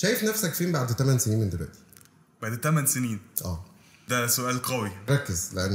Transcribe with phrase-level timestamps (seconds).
[0.00, 1.78] شايف نفسك فين بعد 8 سنين من دلوقتي؟
[2.42, 3.18] بعد 8 سنين.
[3.44, 3.64] آه.
[4.08, 4.90] ده سؤال قوي.
[5.10, 5.72] ركز لأن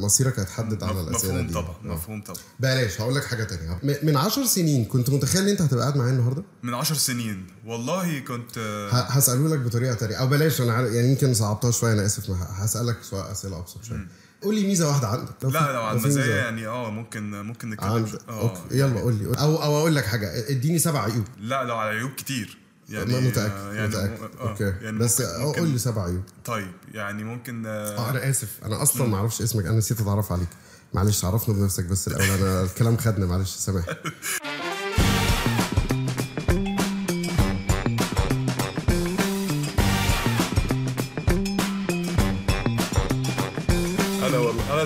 [0.00, 1.52] مصيرك هيتحدد على الأسئلة مفهوم دي.
[1.54, 1.94] طبعا آه.
[1.94, 2.38] مفهوم طبعا.
[2.60, 3.80] بلاش هقول لك حاجة تانية.
[4.02, 7.46] من 10 سنين كنت متخيل إن أنت هتبقى قاعد معايا النهارده؟ من 10 سنين.
[7.66, 8.58] والله كنت
[8.92, 10.16] ه- هسأله لك بطريقة تانية.
[10.16, 14.08] أو بلاش أنا يعني يمكن صعبتها شوية أنا آسف هسألك سؤال أسئلة أبسط شوية.
[14.42, 15.34] قول لي ميزة واحدة عندك.
[15.42, 16.34] لو لا لو المزايا ميزة.
[16.36, 18.06] يعني آه ممكن ممكن نتكلم.
[18.06, 19.26] شو- أوكي يلا قول لي.
[19.26, 20.48] أو أو أقول لك حاجة.
[20.50, 21.24] إديني سبع عيوب.
[21.40, 22.58] لا لو على عيوب كتير.
[22.88, 24.22] يعني يعني متأكد آه، يعني متأكد.
[24.40, 24.64] آه، أوكي.
[24.82, 26.22] يعني بس ممكن- قول لي سبع عيوب.
[26.44, 28.48] طيب يعني ممكن آه آه أنا آسف.
[28.64, 29.66] أنا أصلا ما أعرفش اسمك.
[29.66, 30.48] أنا نسيت أتعرف عليك.
[30.94, 33.26] معلش عرفنا بنفسك بس الأول أنا الكلام خدنا.
[33.26, 33.84] معلش سامح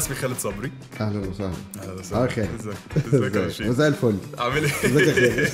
[0.00, 0.72] اسمي خالد صبري.
[1.00, 1.52] أهلا وسهلا.
[1.82, 2.76] أهلا آه وسهلا خير ازيك
[3.14, 4.16] ازيك يا مساء الفل.
[4.38, 5.50] عامل إيه؟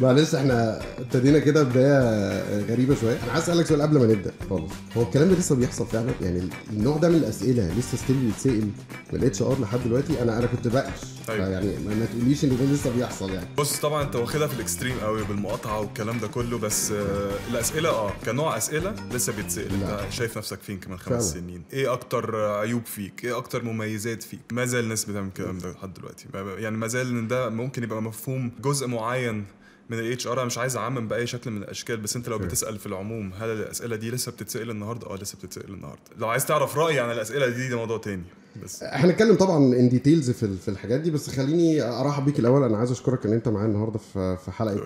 [0.00, 3.18] معلش إحنا ابتدينا كده بداية غريبة شوية.
[3.24, 4.72] أنا عايز أسألك سؤال قبل ما نبدأ خالص.
[4.96, 8.70] هو الكلام ده لسه بيحصل فعلا؟ يعني النوع ده من الأسئلة لسه still بيتسأل
[9.12, 11.48] من ال HR لحد دلوقتي؟ أنا أنا كنت بقش أيوة.
[11.48, 13.48] يعني ما تقوليش إن ده لسه بيحصل يعني.
[13.58, 17.88] بص طبعا أنت واخدها في ال extreme قوي بالمقاطعة والكلام ده كله بس آه، الأسئلة
[17.88, 19.80] آه كنوع أسئلة لسه بيتسأل.
[19.80, 20.04] لا.
[20.04, 21.32] أنت شايف نفسك فين كمان خمس.
[21.32, 25.72] سنين؟ إيه أكتر عيوب فيك؟ إيه أكتر مميزات فيك ما زال الناس بتعمل الكلام ده
[25.72, 26.26] لحد دلوقتي.
[26.34, 29.44] يعني ما زال إن ده ممكن يبقى مفهوم جزء معين
[29.90, 32.38] من ال HR أنا مش عايز أعمم بأي شكل من الأشكال بس أنت لو.
[32.38, 36.02] بتسأل في العموم هل الأسئلة دي لسه بتتسأل النهارده؟ آه لسه بتتسأل النهارده.
[36.18, 38.22] لو عايز تعرف رأيي عن الأسئلة دي ده موضوع تاني.
[38.64, 42.62] بس هنتكلم طبعا in details في في الحاجات دي بس خليني أرحب بيك الأول.
[42.62, 44.84] أنا عايز أشكرك إن أنت معايا النهارده في في حلقة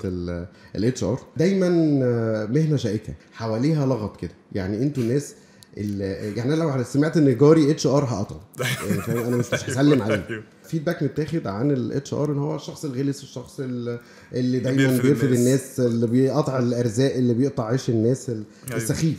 [0.77, 1.67] ال HR دايما
[2.05, 4.33] آه، مهنة شائكة حواليها لغط كده.
[4.53, 5.37] يعني أنتوا الناس اللي
[5.77, 8.41] يعني أنا لو سمعت إن جاري HR هقطعه
[9.09, 10.43] يعني أنا مش مش هسلم عليه أيوه.
[10.69, 13.99] feedback متاخد عن ال HR إن هو الشخص الغلس الشخص ال-
[14.33, 15.81] اللي دايما بيرفض الناس.
[15.81, 18.77] اللي بيقطع الأرزاق اللي بيقطع عيش الناس ال- أيوه.
[18.77, 19.19] السخيف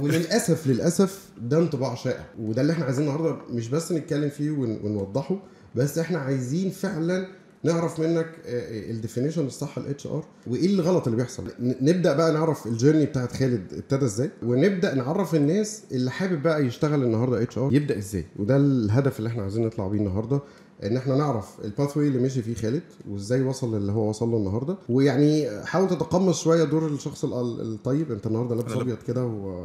[0.00, 4.80] وللأسف للأسف ده انطباع شائع وده اللي إحنا عايزين النهارده مش بس نتكلم فيه ون-
[4.84, 5.38] ونوضحه
[5.74, 7.26] بس إحنا عايزين فعلا
[7.68, 12.71] نعرف منك ال definition الصح ال HR وإيه الغلط اللي بيحصل؟ نبدأ بقى نعرف ال
[12.71, 14.30] journey بتاعت خالد ابتدى إزاي.
[14.42, 18.24] ونبدأ نعرف الناس اللي حابب بقى يشتغل النهارده HR يبدأ إزاي.
[18.38, 20.40] وده الهدف اللي إحنا عايزين نطلع بيه النهارده
[20.84, 24.36] إن إحنا نعرف ال path اللي مشي فيه خالد وإزاي وصل للي هو وصل له
[24.36, 24.76] النهارده.
[24.88, 28.12] ويعني حاول تتقمص شوية دور الشخص ال- الطيب.
[28.12, 29.64] أنت النهارده لابس أبيض كده و...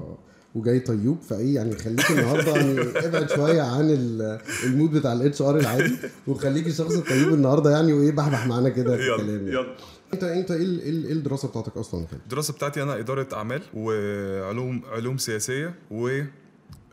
[0.55, 5.41] وجاي طيوب فإيه يعني خليك النهارده يعني ابعد شوية عن ال- ال mood بتاع ال
[5.41, 5.95] HR العادي
[6.27, 9.51] وخليك الشخص الطيب النهارده يعني وإيه بحبح معانا كده في الكلام يلا يعني.
[9.51, 9.75] يلا
[10.13, 14.81] أنت أنت إيه ال- إيه الدراسة بتاعتك أصلا خالد؟ الدراسة بتاعتي أنا إدارة أعمال وعلوم
[14.91, 16.21] علوم سياسية و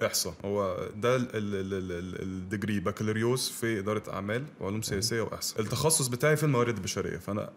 [0.06, 4.82] احصاء هو ده ال- ال- ال- ال- ال- ال degree بكالوريوس في إدارة أعمال وعلوم
[4.82, 7.50] سياسية وإحصاء التخصص بتاعي في الموارد البشرية فأنا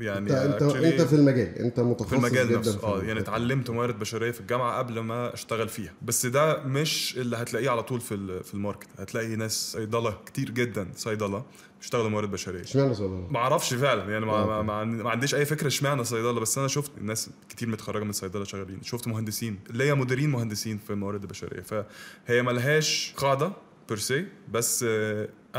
[0.00, 3.02] يعني انت انت, انت في المجال انت متخصص في المجال جدا نفسه آه.
[3.02, 5.92] يعني اتعلمت موارد بشرية في الجامعة قبل ما أشتغل فيها.
[6.02, 8.86] بس ده مش اللي هتلاقيه على طول في في ال market.
[8.98, 11.44] هتلاقي ناس صيدلة كتير جدا صيدلة
[11.80, 12.60] بيشتغلوا موارد بشرية.
[12.62, 14.12] اشمعنى صيدلة؟ ما أعرفش فعلا.
[14.12, 14.62] يعني ما, آه، ما.
[14.62, 18.12] ما, عن- ما عنديش أي فكرة اشمعنى صيدلة بس أنا شفت الناس كتير متخرجة من
[18.12, 18.82] صيدلة شغالين.
[18.82, 23.52] شفت مهندسين اللي هي مديرين مهندسين في الموارد البشريه فهي ملهاش قاعدة
[23.88, 24.84] per se بس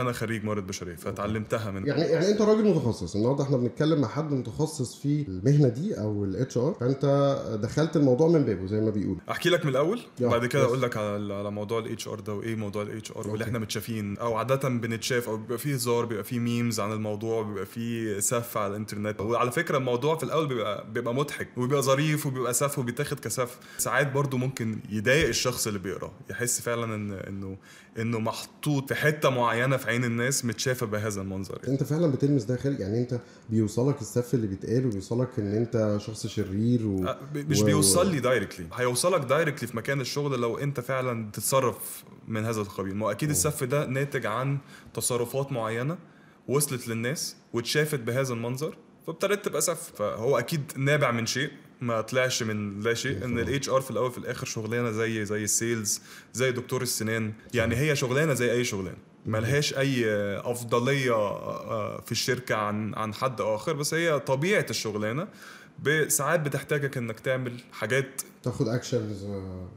[0.02, 4.08] أنا خريج موارد بشرية فتعلمتها من يعني يعني أنت راجل متخصص النهارده إحنا بنتكلم مع
[4.08, 7.06] حد متخصص في المهنة دي أو ال HR فأنت
[7.64, 10.64] دخلت الموضوع من بابه زي ما بيقولوا أحكي لك من الأول بعد كده.
[10.64, 13.28] أقول لك على على موضوع ال HR ده وإيه موضوع ال HR.
[13.28, 17.42] واللي إحنا متشافين أو عادة بنتشاف أو بيبقى فيه هزار بيبقى فيه memes عن الموضوع
[17.44, 22.26] بيبقى فيه سف على الإنترنت وعلى فكرة الموضوع في الأول بيبقى بيبقى مضحك وبيبقى ظريف
[22.26, 23.58] وبيبقى سف وبيتاخد كسف.
[23.78, 27.58] ساعات برضو ممكن يضايق الشخص اللي بيقراه يحس فعلا ان انه
[28.00, 31.74] إنه محطوط في حتة معينة في عين الناس متشافة بهذا المنظر يعني.
[31.74, 36.28] انت فعلا بتلمس ده خالد يعني انت بيوصلك السف اللي بيتقال وبيوصلك ان انت شخص
[36.28, 36.96] شرير و...
[37.34, 42.04] ب- مش و- بيوصل لي directly هيوصلك directly في مكان الشغل لو انت فعلا تتصرف
[42.28, 42.96] من هذا القبيل.
[42.96, 44.58] ما أكيد السف ده ناتج عن
[44.94, 45.98] تصرفات معينة
[46.48, 48.78] وصلت للناس واتشافت بهذا المنظر
[49.08, 49.92] فابتدت تبقى سف.
[49.96, 51.50] فهو أكيد نابع من شيء
[51.82, 55.44] ما طلعش من لا شيء إن ال HR في الأول في الآخر شغلانة زي زي
[55.44, 56.02] ال sales
[56.34, 57.34] زي دكتور السنان.
[57.54, 58.98] يعني هي شغلانة زي أي شغلانة.
[59.28, 60.06] ملهاش أي
[60.38, 65.28] أفضلية آه، في الشركة عن عن حد آخر بس هي طبيعة الشغلانة.
[66.08, 69.26] ساعات بتحتاجك إنك تعمل حاجات تاخد اكشنز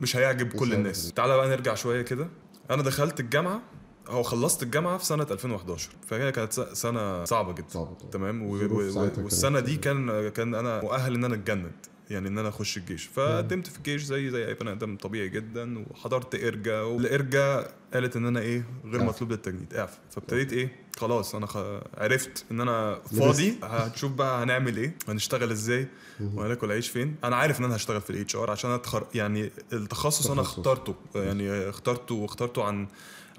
[0.01, 1.13] مش هيعجب كل الناس.
[1.13, 2.29] تعالى بقى نرجع شوية كده.
[2.71, 3.63] أنا دخلت الجامعة
[4.09, 7.69] هو خلصت الجامعة في سنة 2011 فهي كانت سنة صعبة جدا.
[7.69, 8.11] صعبة طبعا.
[8.11, 11.73] تمام؟ و- و- والسنة دي كان كان أنا مؤهل إن أنا أتجند.
[12.11, 13.05] يعني إن أنا أخش الجيش.
[13.05, 18.27] فقدمت في الجيش زي زي أي بني آدم طبيعي جدا وحضرت ارجا والارجا قالت إن
[18.27, 19.09] أنا إيه غير إعفاء.
[19.09, 19.75] مطلوب للتجنيد.
[19.75, 19.97] اعفى.
[20.11, 21.57] فابتديت إيه خلاص أنا خ...
[21.95, 25.89] عرفت إن أنا فاضي هنشوف بقى هنعمل إيه هنشتغل إزاي
[26.35, 27.17] وهناكل عيش فين.
[27.25, 29.07] أنا عارف إن أنا هشتغل في ال HR عشان أتخر...
[29.15, 30.41] يعني التخصص أنا.
[30.41, 30.95] اخترته.
[31.15, 32.89] يعني اخترته واخترته عن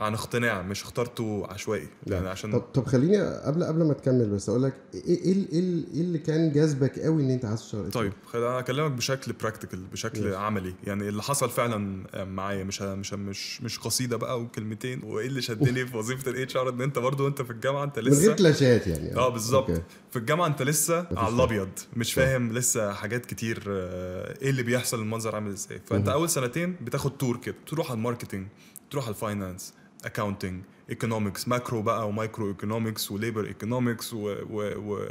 [0.02, 4.50] عن اقتناع مش اخترته عشوائي يعني عشان طب طب خليني قبل قبل ما تكمل بس
[4.50, 7.92] أقول لك إيه إيه إيه ال- إيه اللي كان جاذبك قوي إن أنت عايز تشتغل؟
[7.92, 10.36] طيب خليني أكلمك بشكل practical بشكل ماشي.
[10.36, 15.42] عملي يعني اللي حصل فعلا معايا مش مش مش مش قصيدة بقى وكلمتين وإيه اللي
[15.42, 18.34] شدني في وظيفة ال HR إن أنت برضو انت في الجامعة أنت من غير لسه
[18.36, 19.72] كلاشيهات يعني آه بالظبط.
[20.12, 21.36] في الجامعة أنت لسه على.
[21.36, 26.16] الأبيض مش فاهم لسه حاجات كتير آه، إيه اللي بيحصل المنظر عامل إزاي فأنت مهم.
[26.18, 28.48] أول سنتين بتاخد tour كده تروح على ال marketing
[28.92, 29.74] تروح على ال finance
[30.06, 34.14] accounting economics macro بقى و microeconomics و labor economics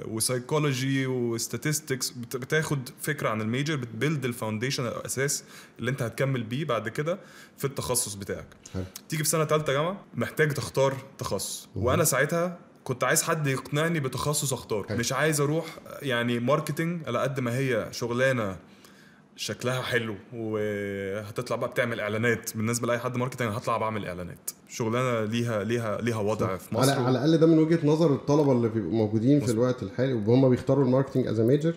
[0.08, 5.44] و psychology و statistics بتاخد فكرة عن ال major بت build ال foundation الأساس
[5.78, 7.18] اللي انت هتكمل بيه بعد كده
[7.58, 8.46] في التخصص بتاعك.
[9.08, 11.84] تيجي في سنة ثالثه جامعه محتاج تختار تخصص مهم.
[11.84, 14.98] وأنا ساعتها كنت عايز حد يقنعني بتخصص أختار حلو.
[14.98, 15.66] مش عايز أروح
[16.02, 18.56] يعني marketing على قد ما هي شغلانة
[19.40, 22.56] شكلها حلو وهتطلع بقى بتعمل إعلانات.
[22.56, 24.50] بالنسبة لأي حد marketing هطلع بعمل إعلانات.
[24.68, 27.00] شغلانة ليها ليها ليها وضع في على مصر.
[27.02, 29.58] على الأقل ده من وجهة نظر الطلبة اللي بيبقوا موجودين في مظبوط.
[29.64, 31.74] الوقت الحالي وهم بيختاروا ال marketing as major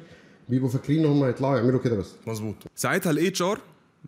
[0.49, 2.11] بيبقوا فاكرين إن هم يطلعوا يعملوا كده بس.
[2.27, 2.55] مظبوط.
[2.75, 3.59] ساعتها الاتش ار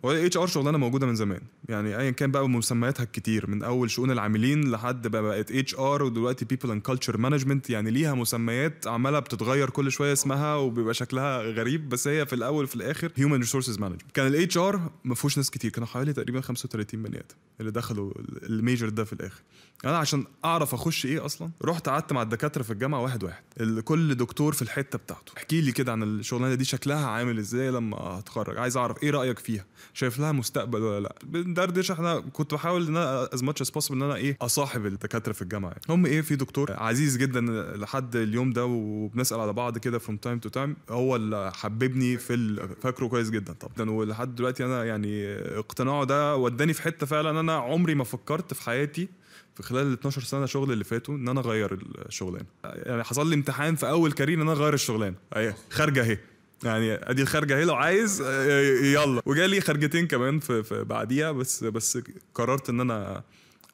[0.02, 1.40] والاتش ار شغلانة موجودة من زمان.
[1.68, 6.44] يعني ايا كان بقى مسمياتها الكتير من أول شؤون العاملين لحد بقى بقت HR ودلوقتي
[6.44, 11.88] people and culture management يعني ليها مسميات عمالة بتتغير كل شوية اسمها وبيبقى شكلها غريب
[11.88, 15.50] بس هي في الأول وفي الآخر human resources management كان ال HR ما فيهوش ناس
[15.50, 17.24] كتير كانوا حوالي تقريبا 35 بني آدم
[17.60, 19.42] اللي دخلوا ال major ده في الآخر.
[19.84, 23.42] أنا عشان أعرف أخش إيه أصلا رحت قعدت مع الدكاترة في الجامعة واحد واحد.
[23.84, 25.32] كل دكتور في الحتة بتاعته.
[25.36, 29.38] احكي لي كده عن الشغلانة دي شكلها عامل إزاي لما هتخرج؟ عايز أعرف إيه رأيك
[29.38, 31.14] فيها؟ شايف لها مستقبل ولا لا.
[31.24, 35.32] بندردش إحنا كنت بحاول إن أنا as much as possible إن أنا إيه أصاحب الدكاترة
[35.32, 35.82] في الجامعة يعني.
[35.88, 37.40] هم إيه في دكتور عزيز جدا
[37.76, 42.56] لحد اليوم ده وبنسأل على بعض كده from time to time هو اللي حببني في
[42.82, 43.90] فاكره كويس جدا طبعا.
[43.90, 45.26] ولحد دلوقتي أنا يعني
[45.58, 49.08] اقتناعه ده وداني في حتة فعلا أنا عمري ما فكرت في حياتي
[49.54, 52.44] في خلال ال 12 سنة شغل اللي فاتوا إن أنا أغير الشغلانة.
[52.64, 55.14] يعني حصل لي امتحان في أول كارير إن أنا أغير الشغلانة.
[55.36, 56.18] اهي خارجة أهي.
[56.64, 59.22] يعني ادي الخارجة اهي لو عايز آه، يلا.
[59.26, 61.98] وجالي خارجتين كمان في, في بعديها بس بس
[62.34, 63.22] قررت إن أنا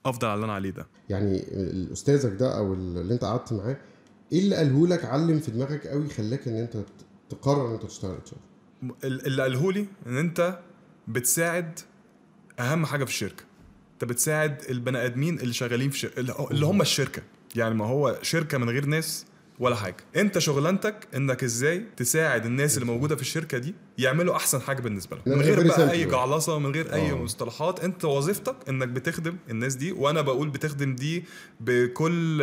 [0.06, 0.87] أفضل على اللي أنا عليه ده.
[1.08, 3.76] يعني الاستاذك ده أو اللي أنت قعدت معاه
[4.32, 6.76] إيه اللي قاله لك علم في دماغك قوي خلاك إن أنت
[7.31, 8.31] تقرر إن أنت تشتغل اتش
[9.05, 10.58] ال- اللي قاله لي إن أنت
[11.08, 11.79] بتساعد
[12.61, 13.44] أهم حاجة في الشركة.
[13.93, 16.20] أنت بتساعد البني آدمين اللي شغالين في شركة
[16.50, 17.23] اللي هم الشركة.
[17.56, 19.26] يعني ما هو شركة من غير ناس
[19.62, 19.97] ولا حاجة.
[20.17, 25.17] انت شغلانتك انك إزاي تساعد الناس اللي موجودة في الشركة دي يعملوا أحسن حاجة بالنسبة
[25.17, 25.39] لهم.
[25.39, 25.91] من غير بقى.
[25.91, 27.15] أي جعلصة من غير أي آه.
[27.15, 31.25] مصطلحات أنت وظيفتك إنك بتخدم الناس دي وأنا بقول بتخدم دي
[31.61, 32.43] بكل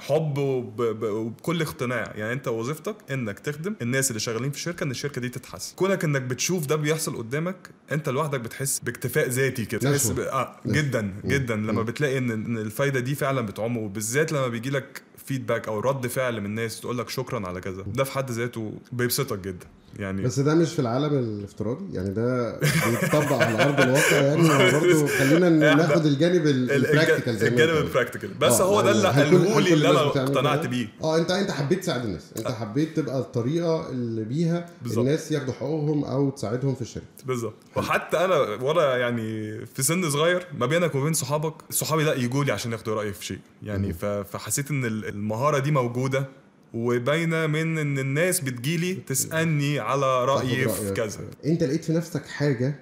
[0.00, 2.12] حب وبكل اقتناع.
[2.16, 5.76] يعني أنت وظيفتك إنك تخدم الناس اللي شغالين في الشركة إن الشركة دي تتحسن.
[5.76, 9.80] كونك إنك بتشوف ده بيحصل قدامك أنت لوحدك بتحس باكتفاء ذاتي كده.
[9.92, 10.20] تحس ب...
[10.20, 10.56] آه.
[10.66, 11.56] جدا جدا.
[11.56, 11.84] لما مم.
[11.84, 16.46] بتلاقي ان الفايدة دي فعلا بتعم وبالذات لما بيجي لك feedback أو رد فعل من
[16.46, 17.82] الناس تقول لك شكرا على كذا.
[17.82, 19.66] ده في حد ذاته بيبسطك جدا.
[19.96, 25.06] يعني بس ده مش في العالم الافتراضي؟ يعني ده بيتطبق على أرض الواقع يعني برضه
[25.06, 27.70] خلينا ناخد الجانب ال- ال- ال practical زي الجانب.
[27.76, 29.90] ال practical بس آه، هو ده اللي يعني هل كل- قاله هل لي كل اللي
[29.90, 30.88] أنا اقتنعت؟ بيه.
[31.02, 32.30] آه انت أنت حبيت تساعد الناس.
[32.38, 34.98] أنت حبيت تبقى الطريقة اللي بيها بالظبط.
[34.98, 37.06] الناس ياخدوا حقوقهم أو تساعدهم في الشركة.
[37.26, 37.54] بالظبط.
[37.76, 42.52] وحتى أنا وأنا يعني في سن صغير ما بينك وبين صحابك صحابي لا يجوا لي
[42.52, 43.38] عشان ياخدوا رأيي في شيء.
[43.62, 43.92] يعني
[44.32, 46.24] فحسيت إن ال- المهارة دي موجودة.
[46.74, 50.92] وباينة من إن الناس بتجيلي تسألني على رأيي تاخد في.
[50.92, 52.74] كذا أنت لقيت في نفسك حاجة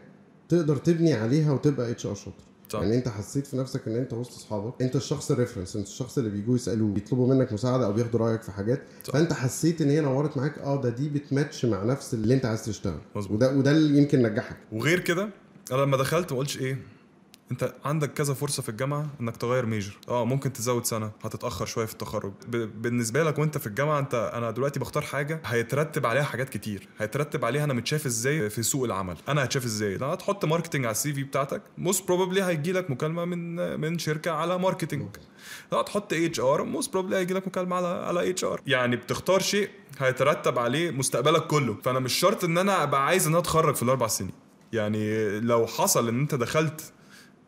[0.49, 2.81] تقدر تبني عليها وتبقى HR شاطر صح.
[2.81, 6.19] يعني أنت حسيت في نفسك إن أنت وسط أصحابك أنت الشخص ال reference أنت الشخص
[6.19, 9.13] اللي بيجوا يسالوه بيطلبوا منك مساعدة أو بياخدوا رأيك في حاجات صح.
[9.13, 12.65] فأنت حسيت إن هي نورت معاك آه ده دي بتماتش مع نفس اللي أنت عايز
[12.65, 13.37] تشتغل مظبوط.
[13.37, 15.29] وده وده اللي يمكن نجحك وغير كده
[15.73, 16.79] أنا لما دخلت ما قلتش إيه
[17.51, 21.87] انت عندك كذا فرصة في الجامعة انك تغير major آه ممكن تزود سنة هتتأخر شوية
[21.87, 22.33] في التخرج.
[22.49, 26.89] ب- بالنسبة لك وانت في الجامعة انت أنا دلوقتي بختار حاجة هيترتب عليها حاجات كتير.
[26.99, 29.17] هيترتب عليها أنا متشاف إزاي في سوق العمل.
[29.29, 31.63] أنا هتشاف إزاي؟ لو هتحط marketing على ال CV بتاعتك.
[31.79, 35.09] most probably هيجي لك مكالمة من من شركة على marketing
[35.73, 40.59] لو هتحط HR most probably هيجي لك مكالمة على على HR يعني بتختار شيء هيترتب
[40.59, 41.77] عليه مستقبلك كله.
[41.85, 44.33] فأنا مش شرط إن أنا أبقى عايز إن أنا أتخرج في الأربع سنين.
[44.73, 46.93] يعني لو حصل إن أنت دخلت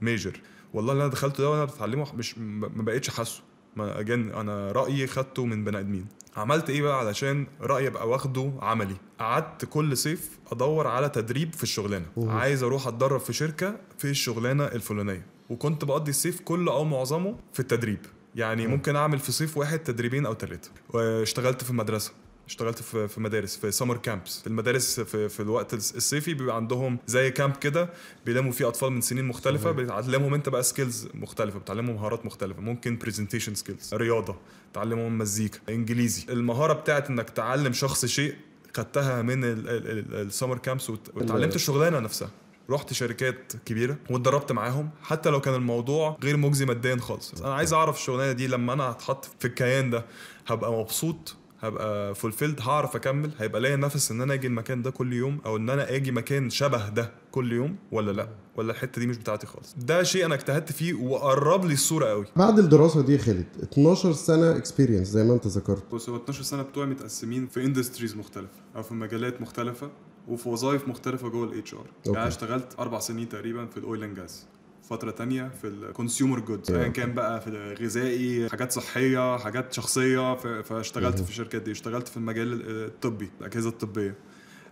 [0.01, 0.41] ميجر
[0.75, 3.43] والله اللي أنا دخلته ده وأنا بتعلمه مش ما بقتش حاسه.
[3.77, 6.07] ما اجين أنا رأيي خدته من بني آدمين.
[6.37, 11.63] عملت إيه بقى علشان رأيي أبقى واخده عملي؟ قعدت كل صيف أدور على تدريب في
[11.63, 12.07] الشغلانة.
[12.17, 12.31] مم.
[12.31, 15.27] عايز أروح أتدرب في شركة في الشغلانة الفلانية.
[15.51, 17.99] وكنت بقضي الصيف كله أو معظمه في التدريب.
[18.35, 18.73] يعني مم.
[18.73, 22.13] ممكن أعمل في صيف واحد تدريبين أو ثلاثة واشتغلت في مدرسه
[22.49, 26.57] اشتغلت في في مدارس في summer camps في المدارس في, في الوقت الص- الصيفي بيبقى
[26.57, 27.89] عندهم زي camp كده
[28.27, 29.71] بيلموا فيه أطفال من سنين مختلفة.
[29.71, 32.61] بتعلمهم انت بقى skills مختلفة بتعلمهم مهارات مختلفة.
[32.61, 34.37] ممكن presentation skills رياضة
[34.75, 36.25] تعلمهم مزيكا انجليزي.
[36.29, 38.35] المهارة بتاعت إنك تعلم شخص شيء
[38.77, 42.31] خدتها من ال summer camps وتعلمت الشغلانة نفسها.
[42.71, 47.43] رحت شركات كبيرة واتدربت معاهم حتى لو كان الموضوع غير مجزي ماديا خالص.
[47.43, 50.05] أنا عايز أعرف الشغلانة دي لما أنا هتحط في الكيان ده
[50.47, 53.31] هبقى مبسوط؟ هبقى fulfilled هعرف أكمل.
[53.39, 56.51] هيبقى ليا نفس إن أنا أجي المكان ده كل يوم أو إن أنا أجي مكان
[56.51, 60.35] شبه ده كل يوم ولا لأ؟ ولا الحتة دي مش بتاعتي خالص؟ ده شيء أنا
[60.35, 62.27] اجتهدت فيه وقرب لي الصورة قوي.
[62.37, 65.95] بعد الدراسة دي خالد 12 سنة experience زي ما أنت ذكرت.
[65.95, 69.91] بص هو 12 سنة بتوعي متقسمين في industries مختلفة أو في مجالات مختلفة
[70.29, 74.17] وفي وظائف مختلفة جوه ال HR يعني اشتغلت أربع سنين تقريبا في ال oil and
[74.17, 74.47] gas
[74.91, 80.35] فترة تانية في ال consumer goods ايا كان بقى في الغذائي حاجات صحية حاجات شخصية
[80.63, 81.21] فاشتغلت.
[81.21, 84.15] في الشركات دي اشتغلت في المجال الطبي الأجهزة الطبية.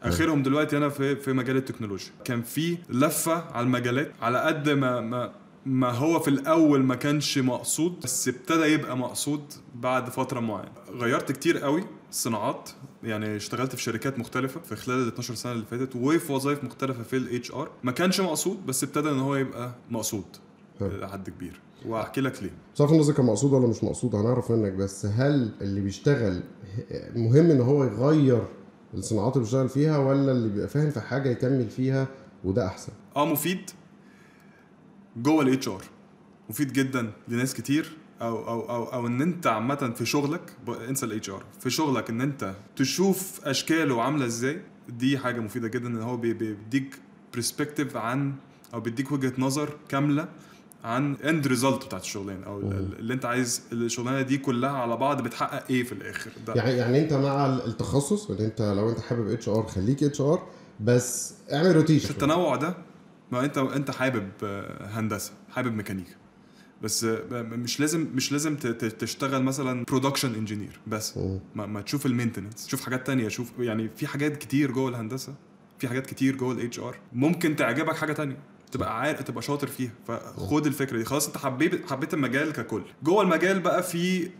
[0.03, 2.11] آخرهم دلوقتي أنا في في مجال التكنولوجيا.
[2.25, 5.33] كان في لفة على المجالات على قد ما ما
[5.67, 9.41] ما هو في الأول ما كانش مقصود بس ابتدى يبقى مقصود
[9.75, 10.73] بعد فترة معينة.
[10.91, 12.71] غيرت كتير قوي صناعات
[13.03, 17.03] يعني اشتغلت في شركات مختلفة في خلال ال 12 سنة اللي فاتت وفي وظائف مختلفة
[17.03, 20.25] في ال HR ما كانش مقصود بس ابتدى إن هو يبقى مقصود.
[20.81, 21.61] لحد كبير.
[21.87, 22.51] وهحكي لك ليه.
[22.75, 26.43] صرف النظر كان مقصود ولا مش مقصود هنعرف منك بس هل اللي بيشتغل
[27.17, 28.43] مهم إن هو يغير
[28.95, 32.09] الصناعات اللي بيشتغل فيها ولا اللي بيبقى فاهم في حاجة يكمل فيها
[32.45, 33.71] وده أحسن؟ آه مفيد.
[35.17, 35.83] جوه ال HR
[36.51, 40.41] مفيد جدا لناس كتير أو أو أو أو إن أنت عامة في شغلك
[40.89, 45.87] انسى ال HR في شغلك إن أنت تشوف أشكاله عاملة إزاي دي حاجة مفيدة جدا
[45.89, 46.97] إن هو بي- بيديك
[47.35, 48.35] perspective عن
[48.75, 50.29] أو بيديك وجهة نظر كاملة
[50.85, 52.61] عن end result بتاعت الشغلانة أو.
[52.61, 56.31] اللي أنت عايز الشغلانة دي كلها على بعض بتحقق إيه في الآخر.
[56.47, 60.21] ده يعني يعني أنت مع التخصص ان أنت لو أنت حابب اتش ار خليك اتش
[60.21, 60.43] ار
[60.81, 62.77] بس اعمل rotation التنوع ده.
[63.33, 66.15] ما انت انت حابب آه، هندسة حابب ميكانيكا.
[66.83, 68.57] بس آه، مش لازم مش لازم
[68.99, 71.19] تشتغل مثلا production engineer بس.
[71.55, 75.35] ما, ما تشوف ال maintenance شوف حاجات تانية شوف يعني في حاجات كتير جوه الهندسة
[75.79, 78.37] في حاجات كتير جوه ال HR ممكن تعجبك حاجة تانية
[78.73, 79.91] تبقى عارف تبقى شاطر فيها.
[80.09, 81.05] فخد الفكرة دي.
[81.05, 82.83] خلاص انت حبيت حبيت المجال ككل.
[83.03, 84.31] جوه المجال بقى في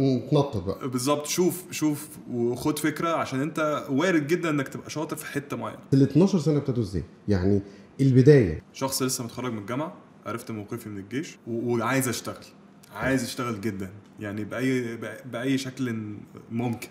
[0.00, 0.88] نتنطط بقى.
[0.88, 1.26] بالظبط.
[1.26, 5.78] شوف شوف وخد فكرة عشان انت وارد جدا انك تبقى شاطر في حتة معينة.
[5.94, 7.62] ال 12 سنة ابتدوا إزاي؟ يعني
[8.00, 8.62] البداية.
[8.72, 9.96] شخص لسه متخرج من الجامعة
[10.26, 12.44] عرفت موقفي من الجيش وعايز أشتغل
[12.92, 14.96] عايز اشتغل جدا يعني by
[15.32, 16.14] بأي شكل
[16.50, 16.88] ممكن.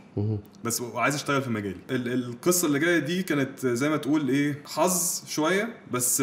[0.64, 1.80] بس وعايز اشتغل في مجالي.
[1.90, 6.22] ال- القصة اللي جاية دي كانت زي ما تقول إيه حظ شوية بس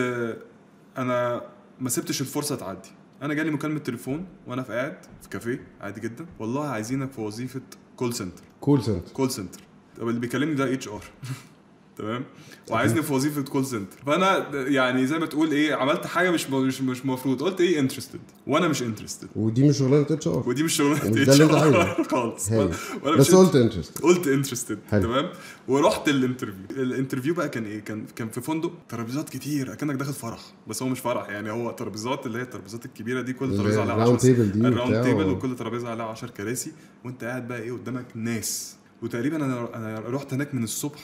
[0.98, 1.42] أنا
[1.80, 2.88] ما سبتش الفرصة تعدي.
[3.22, 6.26] أنا جالي مكالمة تليفون وأنا في قاعد في كافيه عادي جدا.
[6.38, 7.60] والله عايزينك في وظيفة
[7.96, 9.60] call center call center call center
[9.96, 11.04] طب اللي بيكلمني ده HR
[12.00, 12.24] تمام؟
[12.70, 16.80] وعايزني في وظيفة call center فأنا يعني زي ما تقول إيه عملت حاجة مش مش
[16.82, 21.02] مش المفروض قلت إيه interested وأنا مش interested ودي مش شغلانة HR ودي مش شغلانة
[21.04, 22.02] أنت HR عايزه.
[22.12, 22.50] خالص.
[22.52, 24.78] وأنا بس قلت interested قلت interested.
[24.90, 25.30] تمام؟
[25.68, 26.64] ورحت ال interview.
[26.70, 28.72] ال interview بقى كان إيه؟ كان كان في فندق.
[28.88, 30.40] ترابيزات كتير أكنك داخل فرح.
[30.66, 31.28] بس هو مش فرح.
[31.28, 34.52] يعني هو ترابيزات اللي هي الترابيزات الكبيرة دي كل ترابيزة عليها ال round 10 table
[34.52, 36.72] دي ال round table وكل ترابيزة عليها 10 كراسي.
[37.04, 38.76] وأنت قاعد بقى إيه قدامك ناس.
[39.02, 41.00] وتقريبا أنا أنا رحت هناك من الصبح.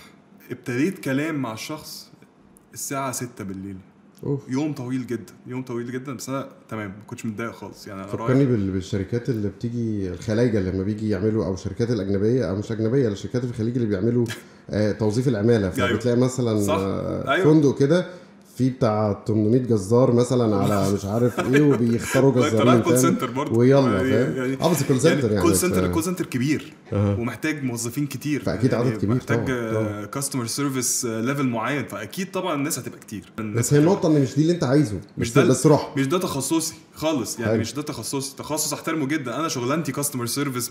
[0.51, 2.09] ابتديت كلام مع الشخص
[2.75, 3.77] الساعة 6 بالليل
[4.27, 8.01] أوف يوم طويل جدا يوم طويل جدا بس أنا تمام ما كنتش متضايق خالص يعني
[8.01, 12.73] أنا فكرني بال- بالشركات اللي بتيجي الخلايجة لما بيجي يعملوا أو الشركات الأجنبية أو مش
[12.73, 14.27] أجنبية الشركات في الخليج اللي بيعملوا
[14.71, 15.89] آه توظيف العمالة أيوة.
[15.97, 16.73] فبتلاقي مثلا.
[16.73, 17.45] آه أيوة.
[17.55, 18.07] فندق كده
[18.57, 23.59] في بتاع 800 جزار مثلا على مش عارف إيه وبيختاروا جزارين call؟ center برضه.
[23.59, 26.73] ويلا يعني- فاهم؟ يعني آه بس كول سنتر يعني, كول سنتر كول سنتر كبير.
[26.93, 28.43] ومحتاج موظفين كتير.
[28.43, 29.45] فأكيد عدد كبير محتاج.
[30.07, 31.87] customer service level معين.
[31.87, 33.33] فأكيد طبعا الناس هتبقى كتير.
[33.39, 35.01] بس هي النقطة إن مش دي اللي أنت عايزه.
[35.19, 35.93] مش ده بس روح.
[35.97, 37.39] مش ده تخصصي خالص.
[37.41, 37.59] يعني.
[37.59, 38.37] مش ده تخصصي.
[38.37, 39.37] تخصص أحترمه جدا.
[39.41, 40.71] أنا شغلانتي customer service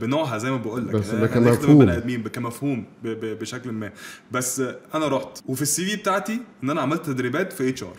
[0.00, 1.88] بنوعها زي ما بقول لك بس يعني كمفهوم.
[1.88, 3.92] آدمين كمفهوم بشكل ما.
[4.32, 4.62] بس
[4.94, 5.38] أنا رحت.
[5.48, 7.96] وفي ال CV بتاعتي إن أنا عملت تدريبات في HR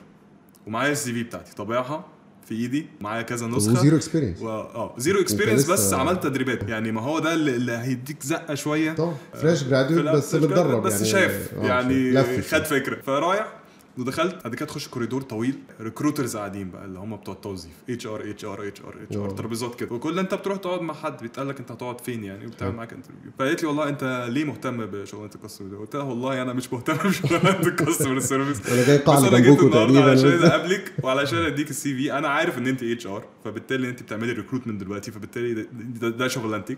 [0.68, 1.56] ومعايا ال CV بتاعتي.
[1.56, 2.06] طابعها
[2.46, 3.80] في إيدي معايا كذا نسخة.
[3.80, 4.50] و zero experience و...
[4.50, 6.70] آه zero experience بس عملت تدريبات.
[6.70, 8.94] يعني ما هو ده اللي هيديك زقة شوية.
[8.94, 11.06] طبعا fresh الأول بس بس متدرب بس يعني.
[11.06, 13.02] شاف آه، يعني لف خد فكرة.
[13.02, 13.54] فرايح
[13.98, 18.30] ودخلت بعد كده تخش كوريدور طويل recruiters قاعدين بقى اللي هم بتوع التوظيف اتش ار
[18.30, 19.30] اتش ار اتش ار اتش ار.
[19.30, 19.96] ترابيزات كده.
[19.96, 22.78] وكل انت بتروح تقعد مع حد بيتقال لك انت هتقعد فين يعني وبتعمل حلو.
[22.78, 26.54] معاك interview فقالت لي والله انت ليه مهتم بشغلانة ال customer قلت لها والله أنا
[26.54, 31.38] مش مهتم بشغلانة ال customer service أنا جاي قاعدة جنبكم النهارده علشان تقريبا أقابلك وعلشان
[31.38, 32.18] أديك ال CV.
[32.18, 36.78] أنا عارف إن أنت HR فبالتالي أنت بتعملي recruitment دلوقتي فبالتالي ده, ده, ده شغلانتك.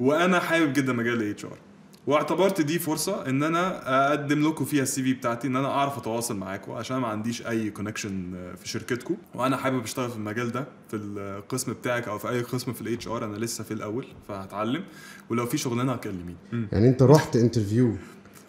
[0.00, 1.58] وأنا حابب جدا مجال ال HR
[2.06, 6.36] واعتبرت دي فرصة إن أنا أقدم لكم فيها ال CV بتاعتي إن أنا أعرف أتواصل
[6.36, 9.16] معاكم عشان ما عنديش أي connection في شركتكم.
[9.34, 13.08] وأنا حابب أشتغل في المجال ده في القسم بتاعك أو في أي قسم في ال
[13.08, 14.84] HR أنا لسه في الأول فهتعلم.
[15.30, 16.36] ولو في شغلانة كلميني.
[16.72, 17.96] يعني أنت رحت interview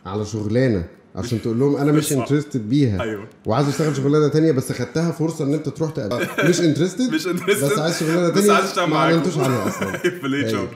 [0.05, 2.13] على شغلانة عشان تقول لهم أنا مش.
[2.13, 3.01] interested بيها.
[3.01, 3.27] أيوه.
[3.45, 7.63] وعايز أشتغل شغلانة تانية بس خدتها فرصة إن أنت تروح تقابل مش interested مش interested،
[7.63, 9.13] بس عايز شغلانة بس تانية عايز أشتغل ما معاكم.
[9.17, 9.91] أعلنتوش عليها أصلا.
[10.19, 10.69] في ال HR.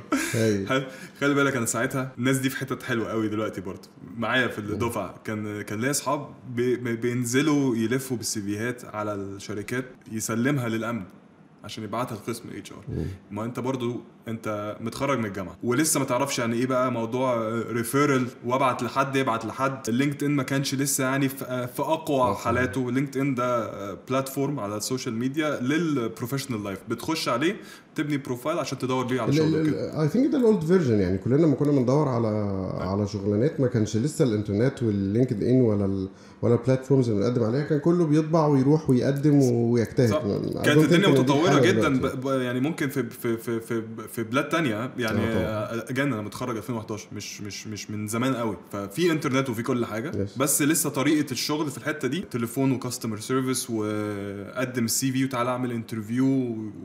[1.19, 3.81] خلي بالك أنا ساعتها الناس دي في حتت حلوة قوي دلوقتي برضه.
[4.17, 5.15] معايا في الدفعة.
[5.25, 11.03] كان كان ليا أصحاب بي- بي- بينزلوا يلفوا بال CV هات على الشركات يسلمها للأمن.
[11.63, 12.83] عشان يبعتها لقسم ال HR
[13.31, 15.57] ما انت برضو انت متخرج من الجامعة.
[15.63, 19.89] ولسه ما تعرفش يعني إيه بقى موضوع referral وابعت لحد يبعت لحد.
[19.89, 22.91] ال LinkedIn ما كانش لسه يعني في في أقوى حالاته.
[22.91, 27.55] LinkedIn ده platform على ال social media لل professional life بتخش عليه
[27.99, 30.01] تبني profile عشان تدور بيه على شغل كده.
[30.01, 31.17] I think ده ال old version يعني.
[31.17, 32.27] كلنا لما كنا بندور على
[32.79, 36.09] على شغلانات ما كانش لسه الإنترنت وال LinkedIn ولا ال
[36.41, 37.63] ولا ال platforms اللي بنقدم عليها.
[37.63, 40.09] كان كله بيطبع ويروح ويقدم ويجتهد.
[40.63, 41.99] كانت الدنيا متطورة جدا.
[41.99, 42.25] ب...
[42.25, 44.91] يعني ممكن في في في في, في بلاد تانية.
[44.97, 48.57] يعني آه again أنا متخرج 2011 مش مش مش من زمان قوي.
[48.71, 50.11] ففي إنترنت وفي كل حاجة.
[50.11, 50.39] Yes.
[50.39, 55.49] بس لسه طريقة الشغل في الحتة دي تليفون و customer service وقدم ال CV وتعالى
[55.49, 56.25] أعمل interview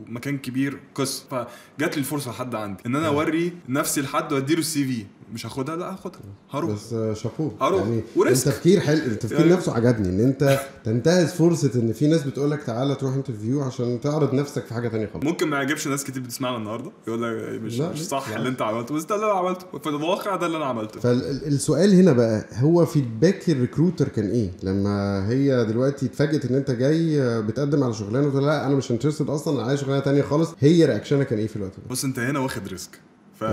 [0.09, 2.83] ومكان كبير قصه فجات لي الفرصة لحد عندي.
[2.87, 5.05] إن أنا أوري نفسي لحد وأديله ال CV.
[5.35, 6.21] مش هاخدها؟ لأ هاخدها.
[6.51, 6.71] هروح.
[6.71, 7.83] بس آه، شابوه هروح.
[7.83, 8.47] يعني و risk.
[8.49, 12.63] التفكير حلو التفكير يعني- نفسه عجبني إن أنت تنتهز فرصة إن في ناس بتقول لك
[12.63, 15.25] تعالى تروح interview عشان تعرض نفسك في حاجة تانية خالص.
[15.25, 16.91] ممكن ما يعجبش ناس كتير بتسمعنا النهارده.
[17.09, 18.29] يقول لك مش لا، مش؟ صح.
[18.29, 18.95] اللي أنت عملته.
[18.95, 19.79] بس ده اللي أنا عملته.
[19.79, 21.01] في الواقع ده اللي أنا عملته.
[21.01, 26.71] فالسؤال هنا بقى هو feedback ال recruiter كان إيه؟ لما هي دلوقتي اتفاجئت إن أنت
[26.71, 30.23] جاي آه، بتقدم على شغلانة وتقول لأ أنا مش interested أصلا أنا عايز شغلانة تانية
[30.23, 30.55] خالص.
[30.61, 33.01] هي reaction ها كان إيه في الوقت ده؟ بص أنت هنا واخد risk.
[33.41, 33.45] ف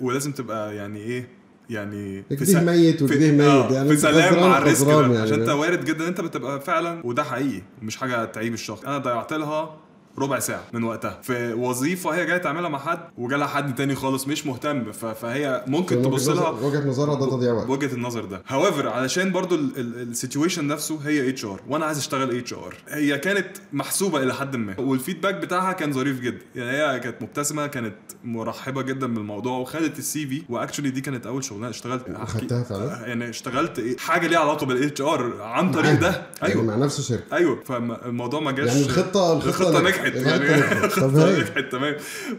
[0.00, 1.28] ولازم تبقى يعني إيه
[1.70, 5.00] يعني في سا- ميت في, وجديه آه ميت يعني في سلام مع ال risk ده
[5.00, 5.18] يعني.
[5.18, 8.84] عشان أنت وارد جدا أنت بتبقى فعلا وده حقيقي مش حاجة تعيب الشخص.
[8.84, 9.76] أنا ضيعت لها
[10.22, 11.18] ربع ساعة من وقتها.
[11.22, 16.02] في وظيفة هي جاية تعملها مع حد وجالها حد تاني خالص مش مهتم فهي ممكن
[16.02, 17.68] تبص لها وجهة نظرها ده تضييع وقت.
[17.68, 18.42] وجهة النظر ده.
[18.48, 24.22] however علشان برضو ال situation نفسه هي HR وأنا عايز أشتغل HR هي كانت محسوبة
[24.22, 26.44] إلى حد ما وال feedback بتاعها كان ظريف جدا.
[26.54, 31.26] يعني هي كانت مبتسمة كانت مرحبة جدا بالموضوع وخدت ال CV و actually دي كانت
[31.26, 32.04] أول شغلانة اشتغلت.
[32.22, 36.22] وخدتها فعلا؟ يعني اشتغلت إيه؟ حاجة ليها علاقة بال HR عن طريق ده.
[36.42, 36.64] يعني أيوه.
[36.64, 37.36] مع نفس الشركة.
[37.36, 37.60] أيوه.
[37.64, 40.09] فالموضوع ما جاش يعني الخطه الخطة نجحت.
[40.16, 41.40] الخطة يعني هاي.
[41.40, 41.94] نجحت تمام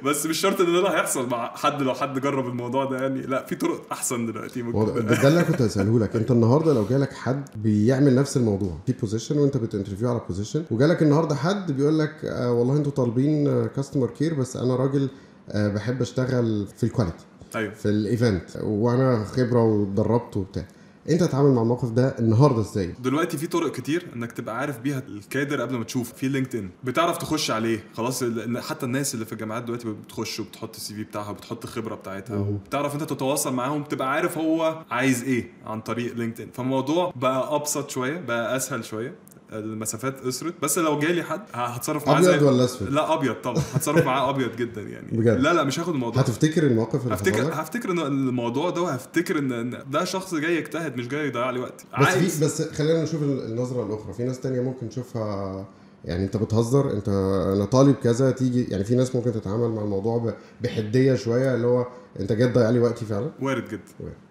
[0.06, 3.22] بس مش شرط إن ده هيحصل مع حد لو حد جرب الموضوع ده يعني.
[3.22, 5.06] لا في طرق أحسن دلوقتي ممكن.
[5.06, 6.16] ده اللي كنت هسأله لك.
[6.16, 10.64] أنت النهارده لو جالك حد بيعمل نفس الموضوع في position وأنت بت interview على position
[10.72, 15.10] وجالك النهارده حد بيقول لك آه والله أنتوا طالبين customer care بس أنا راجل
[15.50, 17.74] آه بحب أشتغل في ال quality أيوه.
[17.74, 20.66] في ال event وأنا خبرة واتدربت وبتاع.
[21.10, 25.00] انت هتتعامل مع الموقف ده النهارده إزاي؟ دلوقتي في طرق كتير انك تبقى عارف بيها
[25.08, 27.84] الكادر قبل ما تشوف في LinkedIn بتعرف تخش عليه.
[27.94, 28.24] خلاص
[28.58, 32.38] حتى الناس اللي في الجامعات دلوقتي بتخش وبتحط ال CV بتاعها وبتحط الخبرة بتاعتها.
[32.38, 32.42] مم.
[32.50, 37.90] وبتعرف انت تتواصل معاهم تبقى عارف هو عايز إيه عن طريق LinkedIn فالموضوع بقى أبسط
[37.90, 39.16] شوية بقى أسهل شوية.
[39.54, 44.06] المسافات قصرت بس لو جالي حد هتصرف معاه أبيض ولا أسود؟ لا أبيض طبعا هتصرف
[44.06, 47.54] معاه أبيض جدا يعني بجد؟ لا لا مش هاخد الموضوع هتفتكر الموقف اللي هفتكر لك؟
[47.54, 51.86] هفتكر إن الموضوع ده وهفتكر ان ده شخص جاي يجتهد مش جاي يضيع لي وقت
[52.02, 55.66] بس في بس خلينا نشوف النظرة الأخرى في ناس تانية ممكن تشوفها
[56.06, 57.10] يعني أنت بتهزر أنت
[57.56, 61.88] أنا طالب كذا تيجي يعني في ناس ممكن تتعامل مع الموضوع بحدية شوية اللي هو
[62.20, 63.82] انت جاي تضيع لي وقتي فعلا؟ وارد جدا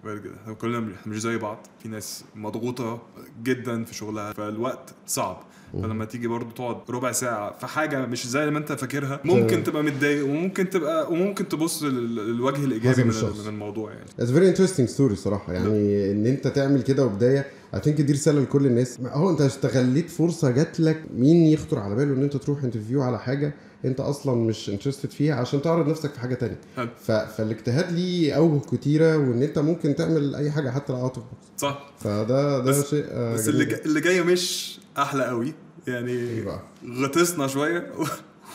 [0.05, 0.23] وارد.
[0.23, 0.35] جدا.
[0.43, 1.67] إحنا كلنا مش زي بعض.
[1.83, 3.03] في ناس مضغوطة
[3.43, 5.43] جدا في شغلها فالوقت صعب.
[5.73, 9.83] فلما تيجي برضو تقعد ربع ساعة في حاجة مش زي ما انت فاكرها ممكن تبقى
[9.83, 13.11] متضايق وممكن تبقى وممكن تبص لل- للوجه الإيجابي من.
[13.43, 14.07] من الموضوع يعني.
[14.21, 15.53] It's very interesting story صراحة.
[15.53, 18.99] يعني إن أنت تعمل كده وبداية I think دي رسالة لكل الناس.
[19.01, 23.19] اهو أنت استغليت فرصة جات لك مين يخطر على باله إن أنت تروح interview على
[23.19, 26.61] حاجة؟ انت أصلا مش interested فيها عشان تعرض نفسك في حاجة تانية.
[27.03, 27.11] ف...
[27.13, 31.47] فالاجتهاد ليه أوجه كتيرة وإن أنت ممكن تعمل أي حاجة حتى لو out of box
[31.57, 31.91] صح.
[32.01, 35.55] فده ده بس- شيء آه، بس اللي اللي جاي مش أحلى قوي.
[35.87, 36.63] يعني بقى؟
[37.03, 37.93] غطسنا شوية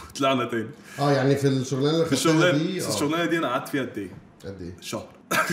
[0.10, 0.70] وطلعنا تاني.
[1.00, 3.68] آه يعني في الشغلانة اللي في خدتها الشغلانة دي في آه، الشغلانة دي أنا قعدت
[3.68, 4.10] فيها قد إيه؟
[4.46, 5.08] قد إيه؟ شهر.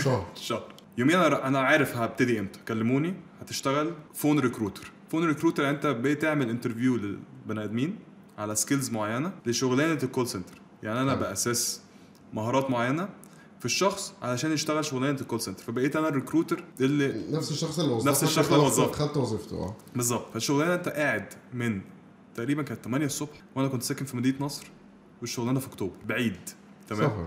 [0.05, 0.27] شهر.
[0.49, 0.65] شهر.
[0.99, 2.59] يوميا أنا أنا عارف هبتدي إمتى.
[2.69, 7.97] كلموني هتشتغل phone recruiter phone recruiter أنت بتعمل interview للبني آدمين
[8.39, 11.15] على skills معينة لشغلانة ال call center يعني أنا.
[11.15, 11.81] ب assess
[12.33, 13.09] مهارات معينة
[13.59, 17.79] في الشخص علشان يشتغل شغلانة ال call center فبقيت أنا ال recruiter اللي نفس الشخص
[17.79, 18.09] اللي وظفك.
[18.09, 18.95] نفس الشخص اللي وظفك.
[18.95, 19.77] خدت وظيفته آه.
[19.97, 20.33] بالظبط.
[20.33, 21.81] فالشغلانة أنت قاعد من
[22.35, 24.67] تقريبا كانت 8 الصبح وأنا كنت ساكن في مدينة نصر
[25.21, 26.37] والشغلانة في أكتوبر بعيد.
[26.89, 27.27] تمام؟ سفر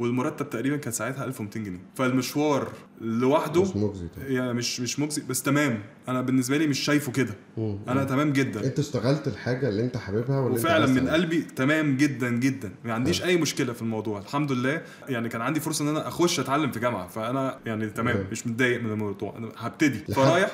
[0.00, 1.80] والمرتب تقريبا كان ساعتها 1200 جنيه.
[1.94, 4.06] فالمشوار لوحده مش مجزي.
[4.18, 5.82] يعني مش مش مجزي بس تمام.
[6.08, 7.34] أنا بالنسبة لي مش شايفه كده.
[7.56, 7.78] مم.
[7.88, 8.64] أنا تمام جدا.
[8.64, 11.08] أنت اشتغلت الحاجة اللي أنت حاببها أنت وفعلا عايز من.
[11.08, 12.72] قلبي تمام جدا جدا.
[12.84, 14.18] ما عنديش أي مشكلة في الموضوع.
[14.18, 14.82] الحمد لله.
[15.08, 17.08] يعني كان عندي فرصة إن أنا أخش أتعلم في جامعة.
[17.08, 18.16] فأنا يعني تمام.
[18.16, 18.24] مم.
[18.32, 19.36] مش متضايق من الموضوع.
[19.38, 20.14] أنا هبتدي.
[20.14, 20.50] فرايح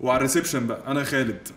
[0.00, 0.90] وعلى الريسبشن بقى.
[0.90, 1.48] أنا خالد.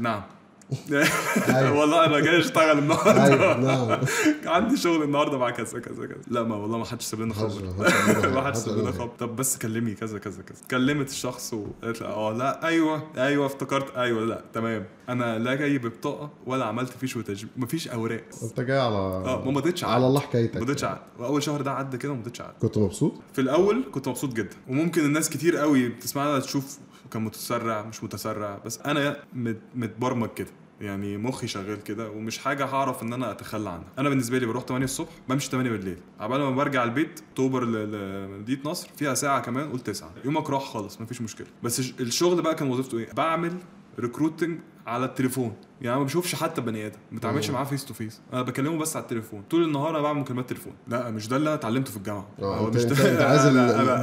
[0.00, 0.22] نعم.
[1.78, 3.56] والله أنا جاي أشتغل النهارده.
[3.56, 4.00] نعم.
[4.54, 6.18] عندي شغل النهارده مع كذا كذا كذا.
[6.28, 8.30] لا ما والله ما حدش ساب لنا خبر.
[8.30, 9.10] ما حدش ساب لنا خبر.
[9.18, 10.58] طب بس كلمي كذا كذا كذا.
[10.70, 14.86] كلمت الشخص وقالت لي آه لا أيوه أيوه افتكرت أيوه لا تمام.
[15.08, 18.24] أنا لا جاي ببطاقة ولا عملت فيش وتجميل مفيش أوراق.
[18.42, 21.00] أنت جاي على آه ما مضيتش على الله حكايتك ما مضيتش عقد.
[21.18, 22.54] وأول شهر ده عدى كده ما مضيتش عقد.
[22.62, 24.56] كنت مبسوط؟ في الأول كنت مبسوط جدا.
[24.68, 26.78] وممكن الناس كتير قوي بتسمعنا تشوف
[27.14, 28.58] كان متسرع مش متسرع.
[28.66, 30.48] بس أنا مت- متبرمج كده.
[30.80, 33.86] يعني مخي شغال كده ومش حاجة هعرف إن أنا أتخلى عنها.
[33.98, 35.96] أنا بالنسبة لي بروح 8 الصبح بمشي 8 بالليل.
[36.20, 41.00] عبال ما برجع البيت أكتوبر لمدينه نصر فيها ساعة كمان قول 9 يومك راح خالص
[41.00, 41.46] مفيش مشكلة.
[41.62, 43.52] بس الش- الشغل بقى كان وظيفته إيه؟ بعمل
[43.98, 45.52] recruiting على التليفون.
[45.80, 47.50] يعني ما بشوفش حتى بني آدم ما بتعاملش.
[47.50, 49.42] معاه face to face أنا بكلمه بس على التليفون.
[49.50, 50.72] طول النهار أنا بعمل مكالمات تليفون.
[50.88, 52.26] لا مش ده اللي أنا اتعلمته في الجامعة.
[52.42, 53.46] آه هو مش ده- أنت عايز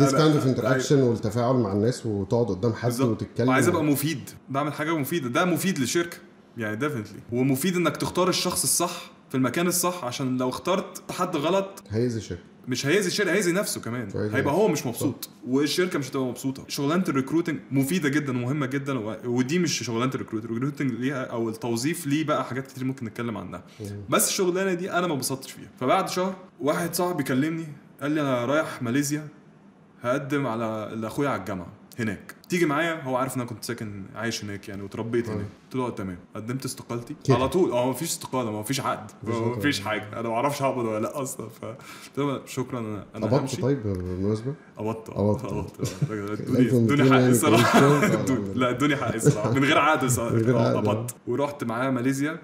[0.04, 3.02] this kind of interaction والتفاعل مع الناس وتقعد قدام حد.
[3.02, 3.48] وتتكلم.
[3.48, 4.30] وعايز ابقى مفيد.
[4.50, 5.30] بعمل حاجة مفيدة.
[5.30, 6.18] ده مفيد للشركة.
[6.58, 11.84] يعني definitely ومفيد إنك تختار الشخص الصح في المكان الصح عشان لو اخترت حد غلط
[11.90, 12.42] هيأذي الشركة.
[12.68, 14.12] مش هيأذي الشركة هيأذي نفسه كمان.
[14.12, 14.34] كويس.
[14.34, 15.30] هيبقى هو مش مبسوط.
[15.48, 16.66] والشركة مش هتبقى مبسوطة.
[16.68, 21.24] شغلانة ال recruiting مفيدة جدا ومهمة جدا ودي مش شغلانة ال recruiting ال recruiting ليها
[21.24, 23.64] أو التوظيف ليه بقى حاجات كتير ممكن نتكلم عنها.
[24.10, 25.70] بس الشغلانة دي أنا ما انبسطتش فيها.
[25.80, 27.68] فبعد شهر واحد صاحبي كلمني
[28.02, 29.28] قال لي أنا رايح ماليزيا
[30.02, 31.74] هقدم على لأخويا على الجامعة.
[32.00, 32.36] هناك.
[32.50, 35.34] تيجي معايا هو عارف إن أنا كنت ساكن عايش هناك يعني وتربيت آه.
[35.34, 35.46] هناك.
[35.66, 36.18] قلت له آه تمام.
[36.36, 37.16] قدمت استقالتي.
[37.24, 37.36] كده.
[37.36, 37.72] على طول.
[37.72, 39.12] آه مفيش استقالة مفيش عقد.
[39.24, 40.20] مفيش حاجة.
[40.20, 41.50] أنا ما أعرفش هقبض ولا لأ أصلا.
[41.50, 41.66] ف
[42.46, 45.10] شكرا أنا أنا قبضت طيب بالمناسبة؟ قبضت.
[45.10, 45.46] قبضت.
[45.46, 45.80] قبضت.
[46.04, 47.80] ادوني الألف ومئتين ادوني حق يعني الصراحة.
[48.56, 49.52] لا ادوني حق الصراحة.
[49.52, 50.88] من غير آه، عقد.
[50.88, 51.16] قبضت.
[51.28, 52.40] ورحت معاه ماليزيا.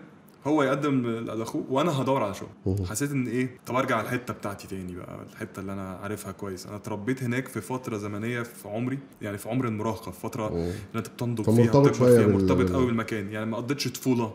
[0.48, 2.86] هو يقدم لأخوه وأنا هدور على شغل.
[2.88, 6.66] حسيت إن إيه؟ طب أرجع الحتة بتاعتي تاني بقى الحتة اللي أنا عارفها كويس.
[6.68, 10.48] أنا اتربيت هناك في فترة زمنية في عمري يعني في عمر المراهقة في فترة.
[10.48, 13.32] اللي أنت بتنضج فيها بتكبر شوية فيها بال- مرتبط قوي بالمكان.
[13.32, 14.34] يعني ما قضيتش طفولة.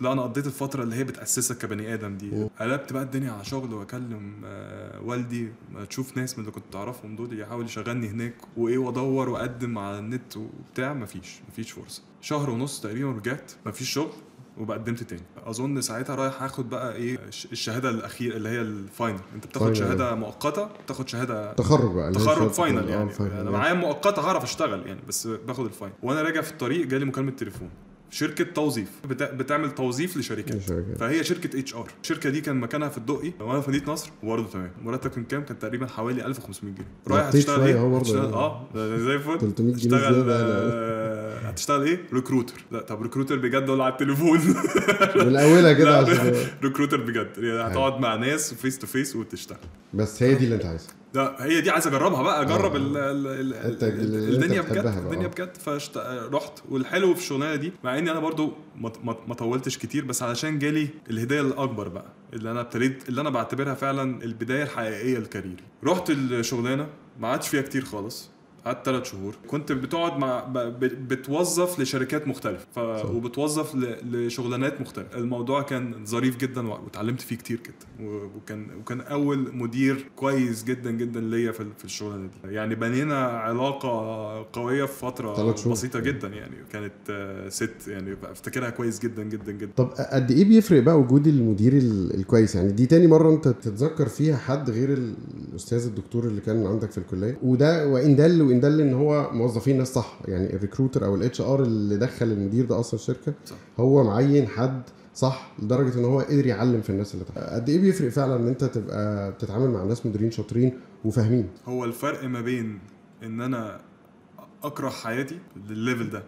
[0.00, 2.48] لا أنا قضيت الفترة اللي هي بتأسسك كبني آدم دي.
[2.60, 5.48] قلبت بقى الدنيا على شغل وأكلم آه والدي
[5.88, 10.36] تشوف ناس من اللي كنت اعرفهم دول يحاول يشغلني هناك وإيه وأدور وأقدم على النت
[10.36, 10.94] وبتاع.
[10.94, 12.02] مفيش مفيش فرصة.
[12.20, 14.12] شهر ونص تقريبا رجعت مفيش شغل.
[14.58, 15.22] وبقدمت تاني.
[15.44, 19.62] أظن ساعتها رايح اخد بقى إيه الش- الشهادة الأخيرة اللي هي ال final أنت بتاخد
[19.64, 19.76] final.
[19.76, 22.90] شهادة مؤقتة بتاخد شهادة تخرج بقى تخرج final التخرج.
[22.94, 23.32] يعني آه، final.
[23.32, 27.04] أنا معايا مؤقتة هعرف أشتغل يعني بس باخد ال final وأنا راجع في الطريق جالي
[27.04, 27.70] مكالمة تليفون.
[28.10, 28.88] شركة توظيف.
[29.08, 30.62] بتا- بتعمل توظيف لشركات.
[30.62, 30.98] شركات.
[30.98, 34.70] فهي شركة HR الشركة دي كان مكانها في الدقي وأنا في مدينة نصر وبرضه تمام.
[34.80, 36.86] المرتب كان كام؟ كان تقريبا حوالي 1500 جنيه.
[37.08, 39.38] رايح هتشتغل شوية إيه؟ آه زي الفل.
[39.40, 39.96] 300 جنيه
[41.22, 44.38] هتشتغل آه، هتشتغل إيه؟ recruiter لا طب recruiter بجد ولا على التليفون؟
[45.26, 47.30] من أولها كده عشان recruiter بجد.
[47.38, 49.58] يعني هتقعد مع ناس face to face وتشتغل.
[49.94, 50.90] بس هي دي اللي أنت عايزها.
[51.14, 52.76] لا هي دي عايز أجربها بقى أجرب آه.
[52.76, 54.86] ال ال ال الدنيا بجد.
[54.86, 55.56] الدنيا بجد.
[55.56, 55.96] فشت...
[56.32, 56.58] رحت.
[56.68, 58.52] والحلو في الشغلانة دي مع إني أنا برضو
[59.26, 63.74] ما طولتش كتير بس علشان جالي الهدايه الأكبر بقى اللي أنا ابتديت اللي أنا بعتبرها
[63.74, 65.64] فعلا البداية الحقيقية لكاريري.
[65.84, 66.86] رحت الشغلانة
[67.20, 68.30] ما قعدتش فيها كتير خالص.
[68.64, 69.34] قعدت ثلاث شهور.
[69.46, 70.44] كنت بتقعد مع
[71.08, 72.66] بتوظف لشركات مختلفة.
[72.74, 73.04] ف...
[73.10, 73.96] وبتوظف ل...
[74.26, 75.18] لشغلانات مختلفة.
[75.18, 78.06] الموضوع كان ظريف جدا واتعلمت فيه كتير جدا.
[78.36, 82.54] وكان وكان أول مدير كويس جدا جدا ليا في في الشغلانة دي.
[82.54, 83.88] يعني بنينا علاقة
[84.52, 85.52] قوية في فترة.
[85.70, 86.56] بسيطة جدا يعني.
[86.72, 88.16] كانت آه، ست يعني.
[88.24, 89.72] افتكرها كويس جدا جدا جدا.
[89.76, 94.08] طب قد إيه بيفرق بقى وجود المدير ال- الكويس؟ يعني دي تاني مرة أنت تتذكر
[94.08, 94.88] فيها حد غير
[95.48, 99.78] الأستاذ الدكتور اللي كان عندك في الكلية؟ وده وإن دل وان دل إن هو موظفين
[99.78, 100.18] ناس صح.
[100.28, 103.56] يعني ال recruiter أو ال HR اللي دخل المدير ده أصلا الشركة صح.
[103.80, 104.82] هو معين حد
[105.14, 107.38] صح لدرجة إن هو قدر يعلم في الناس اللي تحت.
[107.38, 112.24] قد إيه بيفرق فعلا إن أنت تبقى بتتعامل مع ناس مديرين شاطرين وفاهمين؟ هو الفرق
[112.24, 112.78] ما بين
[113.22, 113.80] إن أنا
[114.64, 115.38] أكره حياتي
[115.68, 116.22] للل level ده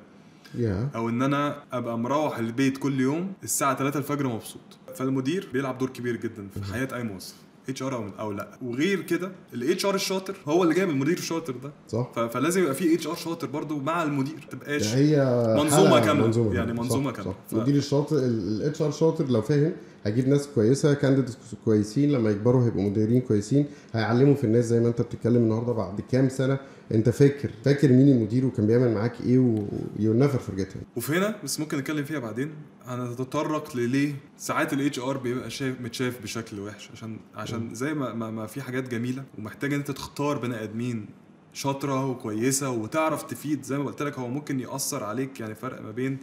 [0.54, 4.60] يا أو إن أنا أبقى مروح البيت كل يوم الساعة 3 الفجر مبسوط.
[4.94, 7.34] فالمدير بيلعب دور كبير جدا في حياة أي موظف.
[7.68, 11.70] HR أو أو لا وغير كده ال HR الشاطر هو اللي جايب المدير الشاطر ده
[11.88, 15.16] صح فلازم يبقى في HR شاطر برضو مع المدير ما تبقاش ده هي
[15.62, 16.26] منظومة حالة كاملة.
[16.26, 17.24] منظومة يعني.
[17.24, 17.34] صح.
[17.48, 19.72] ف- المدير الشاطر ال HR شاطر لو فاهم
[20.04, 24.88] هيجيب ناس كويسة candidates كويسين لما يكبروا هيبقوا مديرين كويسين هيعلموا في الناس زي ما
[24.88, 26.58] انت بتتكلم النهارده بعد كام سنة
[26.92, 31.36] انت فاكر فاكر مين المدير وكان بيعمل معاك إيه و you never forget وفي هنا
[31.44, 32.50] بس ممكن نتكلم فيها بعدين.
[32.86, 38.30] هنتطرق لليه ساعات ال HR بيبقى شايف متشاف بشكل وحش عشان عشان زي ما, ما,
[38.30, 41.06] ما في حاجات جميلة ومحتاج إن أنت تختار بني آدمين
[41.52, 43.62] شاطرة وكويسة وتعرف تفيد.
[43.62, 46.18] زي ما قلت لك هو ممكن يأثر عليك يعني فرق ما بين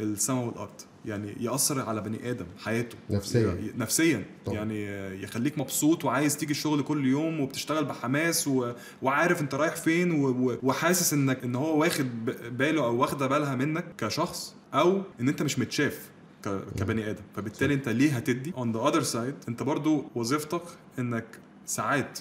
[0.00, 0.70] السماء والأرض.
[1.04, 2.96] يعني يأثر على بني آدم حياته.
[3.10, 3.56] نفسياً.
[3.76, 4.24] نفسيا.
[4.44, 4.56] طبعاً.
[4.58, 4.84] يعني
[5.22, 8.72] يخليك مبسوط وعايز تيجي الشغل كل يوم وبتشتغل بحماس و...
[9.02, 10.58] وعارف انت رايح فين و...
[10.62, 12.24] وحاسس انك ان هو واخد
[12.58, 16.10] باله أو واخدة بالها منك كشخص أو إن أنت مش متشاف
[16.44, 16.48] ك...
[16.78, 17.22] كبني آدم.
[17.36, 20.62] فبالتالي أنت ليه هتدي؟ On the other side أنت برضو وظيفتك
[20.98, 21.24] إنك
[21.66, 22.18] ساعات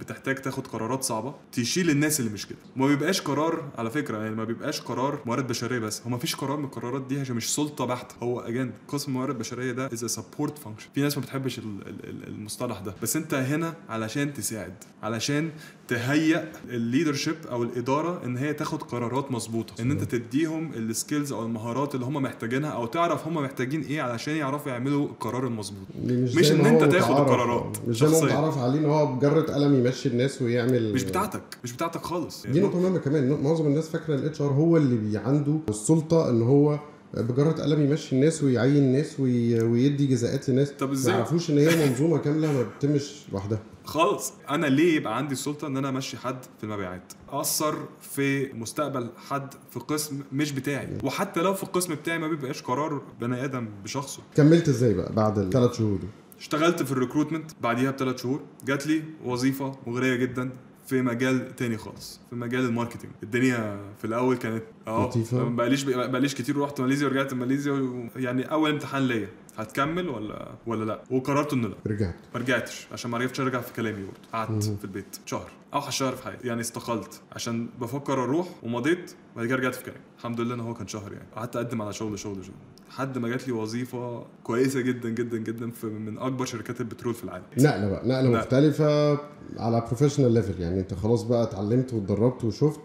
[0.00, 2.58] بتحتاج تاخد قرارات صعبة تشيل الناس اللي مش كده.
[2.76, 6.36] وما بيبقاش قرار على فكرة يعني ما بيبقاش قرار موارد بشرية بس هو ما فيش
[6.36, 8.14] قرار من القرارات دي عشان مش سلطة بحتة.
[8.22, 12.08] هو again قسم موارد بشرية ده as support function في ناس ما بتحبش ال- ال-
[12.08, 12.94] ال- المصطلح ده.
[13.02, 15.50] بس انت هنا علشان تساعد علشان
[15.88, 19.82] تهيئ ال leadership أو الإدارة إن هي تاخد قرارات مظبوطة.
[19.82, 24.02] إن أنت تديهم ال skills أو المهارات اللي هم محتاجينها أو تعرف هم محتاجين إيه
[24.02, 25.86] علشان يعرفوا يعملوا القرار المظبوط.
[26.04, 27.10] مش, مش أنت هو تاخد.
[27.16, 28.36] القرارات مش زي ما هو شخصياً.
[28.38, 32.46] متعرف عليه إن هو بجرة قلم يمشي الناس ويعمل مش بتاعتك مش بتاعتك خالص.
[32.46, 33.42] دي نقطة مهمة كمان.
[33.42, 36.78] معظم الناس فاكرة ال HR هو اللي بي عنده السلطة إن هو
[37.14, 39.60] بجرة قلم يمشي الناس ويعين ناس وي...
[39.62, 43.58] ويدي جزاءات لناس طب ما إزاي؟ يعرفوش إن هي منظومة كاملة ما بتتمش لوحدها.
[43.84, 44.32] خالص.
[44.50, 49.54] أنا ليه يبقى عندي السلطه إن أنا أمشي حد في المبيعات؟ أثر في مستقبل حد
[49.70, 50.88] في قسم مش بتاعي.
[51.04, 54.22] وحتى لو في القسم بتاعي ما بيبقاش قرار بني آدم بشخصه.
[54.36, 58.40] كملت إزاي بقى بعد الثلاث شهور دول اشتغلت في ال recruitment بعديها بثلاث شهور.
[58.64, 60.50] جات لي وظيفة مغرية جدا
[60.86, 63.12] في مجال تاني خالص في مجال ال marketing.
[63.22, 68.06] الدنيا في الأول كانت آه بقاليش بقاليش كتير رحت ماليزيا ورجعت ماليزيا و...
[68.16, 69.28] يعني أول امتحان ليا.
[69.56, 71.76] هتكمل ولا ولا لأ؟ وقررت إنه لأ.
[71.86, 72.14] رجعت.
[72.34, 74.18] ما رجعتش عشان ما عرفتش أرجع في كلامي برضه.
[74.32, 76.48] قعدت في البيت شهر أوحش شهر في حياتي.
[76.48, 80.00] يعني استقلت عشان بفكر أروح ومضيت بعد كده رجعت في كلامي.
[80.18, 81.28] الحمد لله إن هو كان شهر يعني.
[81.36, 82.54] قعدت أقدم على شغل شغل شغل.
[82.90, 87.24] لحد ما جات لي وظيفة كويسة جدا جدا جدا في من أكبر شركات البترول في
[87.24, 88.38] العالم نقلة بقى نقلة نقلة.
[88.38, 89.12] مختلفة
[89.56, 92.80] على professional level يعني أنت خلاص بقى اتعلمت واتدربت وشفت.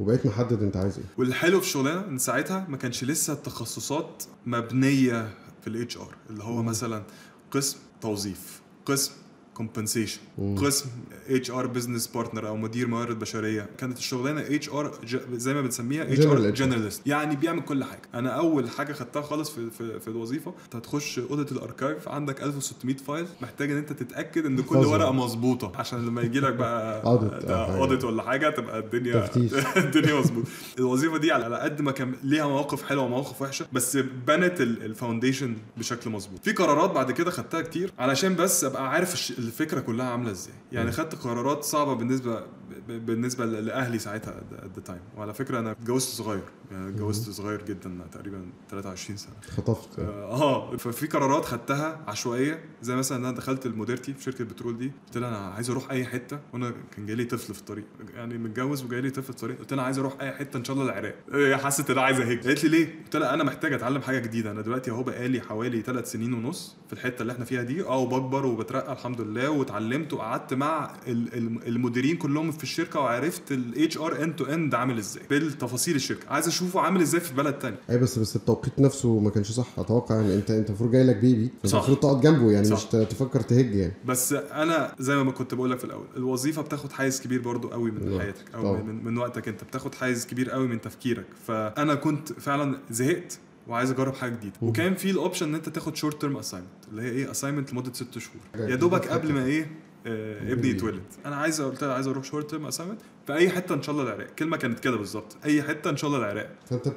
[0.00, 5.28] وبقيت محدد أنت عايز إيه والحلو في الشغلانه إن ساعتها ما كانش لسه التخصصات مبنية
[5.60, 7.02] في ال HR اللي هو مثلا
[7.50, 9.12] قسم توظيف قسم
[9.56, 10.18] compensation
[10.56, 10.86] قسم
[11.28, 14.98] HR business partner أو مدير موارد بشرية كانت الشغلانة HR
[15.32, 16.50] زي ما بنسميها HR.
[16.50, 20.76] generalist يعني بيعمل كل حاجة أنا أول حاجة خدتها خالص في في, في الوظيفة أنت
[20.76, 24.76] هتخش اوضه ال archive عندك 1600 file محتاج إن أنت تتأكد إن كل.
[24.76, 27.02] ورقة مظبوطة عشان لما يجي لك بقى.
[27.80, 29.30] audit ولا حاجة تبقى الدنيا.
[29.76, 34.60] الدنيا مظبوطة الوظيفة دي على قد ما كان ليها مواقف حلوة ومواقف وحشة بس بنت
[34.60, 39.14] ال- foundation بشكل مظبوط في قرارات بعد كده خدتها كتير علشان بس أبقى عارف
[39.46, 42.42] الفكرة كلها عاملة إزاي؟ يعني خدت قرارات صعبة بالنسبة
[42.88, 47.98] بالنسبة لأهلي ساعتها at the time وعلى فكرة أنا اتجوزت صغير يعني اتجوزت صغير جدا
[48.12, 49.34] تقريبا 23 سنة.
[49.56, 49.98] خطفت.
[49.98, 54.92] آه ففي قرارات خدتها عشوائية زي مثلا إن أنا دخلت لمديرتي في شركة بترول دي
[55.06, 57.84] قلت لها أنا عايز أروح أي حتة وأنا كان جاي لي طفل في الطريق.
[58.14, 60.76] يعني متجوز وجاي لي طفل في الطريق قلت لها عايز أروح أي حتة إن شاء
[60.76, 62.46] الله العراق هي حست إن أنا عايز أهج.
[62.46, 64.50] قالت لي ليه؟ قلت لها أنا محتاج أتعلم حاجة جديدة.
[64.50, 67.96] أنا دلوقتي أهو بقالي حوالي ثلاث سنين ونص في الحتة اللي إحنا فيها دي آه
[67.98, 69.35] وبكبر وبترقى الحمد لله.
[69.36, 74.74] واتعلمت وقعدت مع ال- ال- المديرين كلهم في الشركة وعرفت ال HR end to end
[74.74, 78.78] عامل إزاي بالتفاصيل الشركة عايز اشوفه عامل إزاي في بلد تاني أي بس بس التوقيت
[78.78, 81.50] نفسه ما كانش صح أتوقع يعني أنت أنت المفروض جاي لك baby.
[81.64, 82.76] المفروض تقعد جنبه يعني صح.
[82.76, 86.92] مش تفكر تهج يعني بس أنا زي ما كنت بقول لك في الأول الوظيفة بتاخد
[86.92, 88.20] حيز كبير برضو قوي من نعم.
[88.20, 88.82] حياتك أو طبعا.
[88.82, 93.90] من, من وقتك أنت بتاخد حيز كبير قوي من تفكيرك فأنا كنت فعلا زهقت وعايز
[93.90, 94.54] اجرب حاجة جديدة.
[94.62, 97.92] وكان في ال option إن أنت تاخد short term assignment اللي هي إيه؟ assignment لمدة
[97.92, 98.70] ست شهور.
[98.70, 99.70] يا دوبك قبل ما إيه؟
[100.06, 101.02] آه ابني يتولد.
[101.26, 104.26] أنا عايز قلت عايز أروح short term assignment في أي حتة إن شاء الله العراق.
[104.38, 105.36] كلمة كانت كده بالظبط.
[105.44, 106.50] أي حتة إن شاء الله العراق.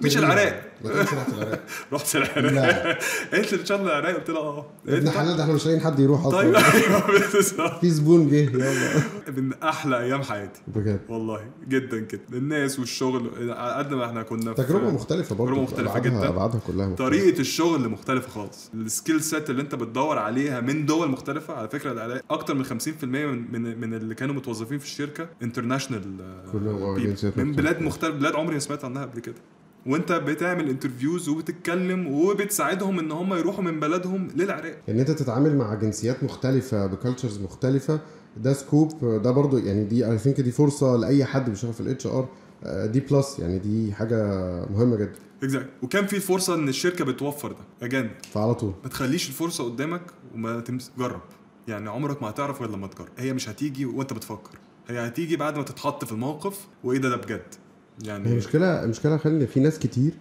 [0.04, 0.18] مش.
[0.18, 0.64] العراق.
[0.86, 1.60] رحت العراق.
[1.94, 2.98] رحت العراق.
[3.34, 4.16] لي إن شاء الله العراق.
[4.16, 4.66] قلت لها آه.
[4.88, 6.56] ابن لي حلال ده إحنا مش لاقيين حد يروح طيب.
[6.56, 7.80] أصلا أيوه بالظبط.
[7.82, 8.36] في زبون جه.
[8.36, 9.04] يلا.
[9.38, 10.62] من أحلى أيام حياتي.
[10.68, 11.00] بجد.
[11.10, 13.30] والله جدا كده الناس والشغل
[13.78, 15.52] قد ما إحنا كنا في- تجربة مختلفة برضه.
[15.52, 16.28] تجربة مختلفة أبعادها- جدا.
[16.30, 17.10] أبعادها كلها مختلفة.
[17.10, 18.70] طريقة الشغل مختلفة خالص.
[18.74, 22.66] ال skill set اللي أنت بتدور عليها من دول مختلفة على فكرة العراق أكتر من
[22.66, 26.02] 50% من من, من اللي كانوا متوظفين في الشركة international
[26.52, 26.96] كلهم
[27.36, 27.52] من.
[27.52, 29.36] بلاد مختلفه بلاد عمري ما سمعت عنها قبل كده.
[29.86, 34.78] وانت بتعمل interviews وبتتكلم وبتساعدهم إن هم يروحوا من بلدهم للعراق.
[34.90, 38.00] إن أنت تتعامل مع جنسيات مختلفة ب cultures مختلفة
[38.38, 42.08] ده scope ده برضو يعني دي I think دي فرصة لأي حد بيشتغل في ال
[42.08, 42.30] HR
[42.66, 44.26] دي plus يعني دي حاجة
[44.72, 45.14] مهمة جدا.
[45.44, 48.74] exact وكان في فرصة إن الشركة بتوفر ده اجان فعلى طول.
[48.84, 50.02] ما تخليش الفرصة قدامك
[50.36, 51.22] وما ت miss جرب.
[51.68, 53.08] يعني عمرك ما هتعرف غير لما تجرب.
[53.18, 54.58] هي مش هتيجي وأنت بتفكر.
[54.90, 57.42] هي هتيجي بعد ما تتحط في الموقف وإيه ده ده بجد.
[58.04, 60.12] يعني المشكلة المشكلة خلي في ناس كتير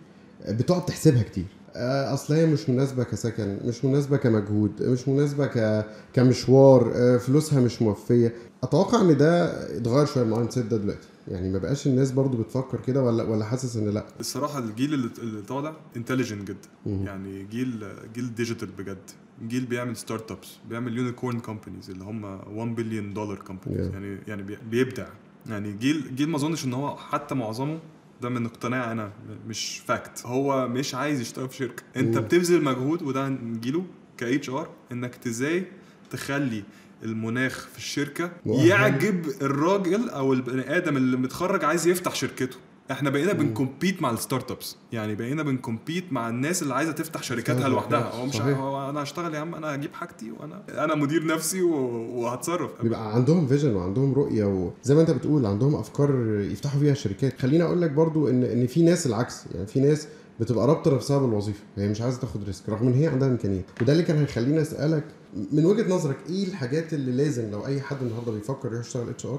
[0.48, 1.44] بتقعد تحسبها كتير.
[1.76, 5.84] آه، أصل هي مش مناسبة كسكن مش مناسبة كمجهود مش مناسبة ك...
[6.14, 8.34] كمشوار آه، فلوسها مش موفية.
[8.62, 9.44] أتوقع إن ده
[9.76, 11.08] اتغير شوية ال mindset ده دلوقتي.
[11.28, 15.42] يعني ما بقاش الناس برضو بتفكر كده ولا ولا حاسس إن لأ؟ الصراحه الجيل اللي,
[15.42, 16.68] طالع intelligent جدا.
[16.86, 17.06] مم.
[17.06, 19.10] يعني جيل جيل digital بجد.
[19.48, 23.92] جيل بيعمل startups بيعمل unicorn companies اللي هم 1 billion dollar companies Yeah.
[23.92, 25.06] يعني يعني بي- بيبدع.
[25.46, 27.78] يعني جيل جيل ما أظنش إن هو حتى معظمه
[28.22, 29.12] ده من اقتناع أنا
[29.48, 31.82] مش fact هو مش عايز يشتغل في شركة.
[31.96, 32.24] أنت مم.
[32.24, 33.84] بتبذل مجهود وده نجيله
[34.16, 35.64] كـ HR إنك إزاي
[36.10, 36.62] تخلي
[37.02, 38.30] المناخ في الشركة.
[38.46, 42.56] يعجب الراجل أو البني آدم اللي متخرج عايز يفتح شركته
[42.90, 46.92] إحنا بقينا بن compete مع ال startups يعني بقينا بن compete مع الناس اللي عايزة
[46.92, 47.68] تفتح شركاتها.
[47.68, 48.40] لوحدها هو مش.
[48.40, 53.46] هو أنا هشتغل يا عم أنا هجيب حاجتي وأنا أنا مدير نفسي وهتصرف بيبقى عندهم
[53.46, 57.90] vision وعندهم رؤية وزي ما أنت بتقول عندهم أفكار يفتحوا فيها شركات خليني أقول لك
[57.90, 60.08] برضو ان إن في ناس العكس يعني في ناس
[60.40, 61.60] بتبقى رابطة نفسها بالوظيفة.
[61.76, 63.64] هي مش عايزة تاخد risk رغم إن هي عندها إمكانيات.
[63.82, 65.04] وده اللي كان هيخليني أسألك
[65.52, 69.38] من وجهة نظرك إيه الحاجات اللي لازم لو أي حد النهارده بيفكر يروح يشتغل HR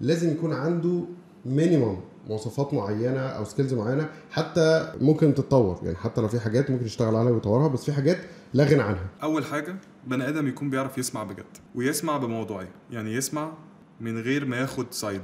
[0.00, 1.04] لازم يكون عنده
[1.46, 1.96] minimum
[2.28, 7.16] مواصفات معينة أو skills معينة حتى ممكن تتطور؟ يعني حتى لو في حاجات ممكن يشتغل
[7.16, 8.18] عليها ويطورها بس في حاجات
[8.54, 9.06] لا غنى عنها.
[9.22, 9.76] أول حاجة
[10.06, 13.52] بني آدم يكون بيعرف يسمع بجد ويسمع بموضوعيه يعني يسمع
[14.00, 15.22] من غير ما ياخد side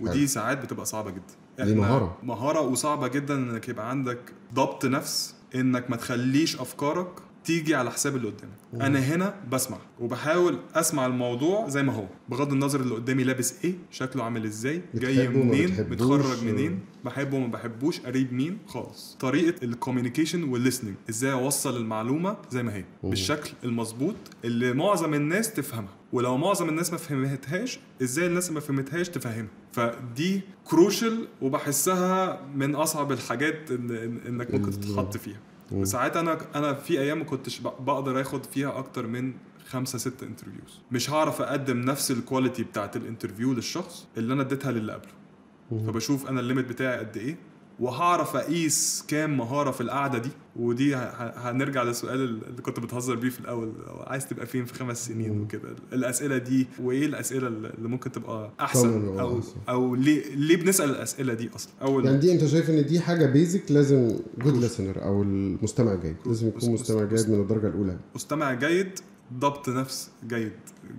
[0.00, 0.26] ودي.
[0.26, 1.34] ساعات بتبقى صعبة جدا.
[1.60, 2.16] دي مهارة.
[2.22, 4.18] مهارة وصعبة جدا إنك يبقى عندك
[4.54, 7.08] ضبط نفس إنك ما تخليش أفكارك
[7.44, 8.84] تيجي على حساب اللي قدامك.
[8.86, 13.74] أنا هنا بسمع وبحاول أسمع الموضوع زي ما هو بغض النظر اللي قدامي لابس إيه
[13.90, 15.86] شكله عامل إزاي جاي منين.
[15.90, 21.76] متخرج منين بحبه وما بحبوش قريب مين خالص طريقة ال communication وال listening إزاي أوصل
[21.76, 23.10] المعلومة زي ما هي مم.
[23.10, 29.08] بالشكل المظبوط اللي معظم الناس تفهمها ولو معظم الناس ما فهمتهاش إزاي الناس ما فهمتهاش
[29.08, 35.40] تفهمها فدي crucial وبحسها من أصعب الحاجات إن إن إنك ممكن تتحط فيها.
[35.82, 39.32] ساعات أنا أنا في أيام ما كنتش بقدر آخد فيها أكتر من
[39.66, 44.42] خمسة ستة interviews مش هعرف أقدم نفس ال quality بتاعت ال interview للشخص اللي أنا
[44.42, 45.12] اديتها للي قبله.
[45.86, 47.36] فبشوف أنا ال limit بتاعي قد إيه.
[47.80, 50.30] وهعرف أقيس كام مهارة في القعدة دي.
[50.56, 53.72] ودي هنرجع للسؤال اللي كنت بتهزر بيه في الأول.
[54.06, 55.40] عايز تبقى فين في خمس سنين.
[55.40, 59.40] وكده؟ الأسئلة دي وإيه الأسئلة اللي ممكن تبقى أحسن؟ أو.
[59.68, 63.26] أو ليه ليه بنسأل الأسئلة دي أصلا؟ أول يعني دي أنت شايف إن دي حاجة
[63.26, 66.16] basic لازم good listener أو المستمع الجيد.
[66.26, 67.04] لازم يكون مستمع.
[67.04, 67.98] جيد من الدرجة الأولى.
[68.14, 68.98] مستمع جيد
[69.34, 70.52] ضبط نفس جيد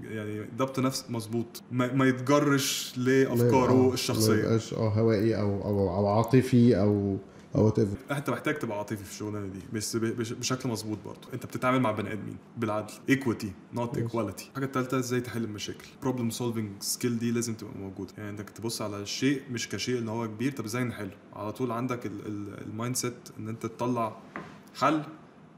[0.03, 1.61] يعني ضبط نفس مظبوط.
[1.71, 4.33] ما, ما يتجرش ما لأفكاره ما الشخصية.
[4.39, 7.17] يبقاش آه هوائي أو أو أو عاطفي أو
[7.55, 7.79] أو وات
[8.11, 11.19] أنت محتاج تبقى عاطفي في الشغلانة دي بس بشكل مظبوط برضه.
[11.33, 13.97] أنت بتتعامل مع بني آدمين بالعدل equity not.
[13.97, 18.13] equality الحاجة الثالثه إزاي تحل المشاكل؟ problem solving skill دي لازم تبقى موجودة.
[18.17, 21.71] يعني إنك تبص على الشيء مش كشيء إن هو كبير طب إزاي نحله؟ على طول
[21.71, 24.17] عندك ال mindset إن أنت تطلع
[24.75, 25.03] حل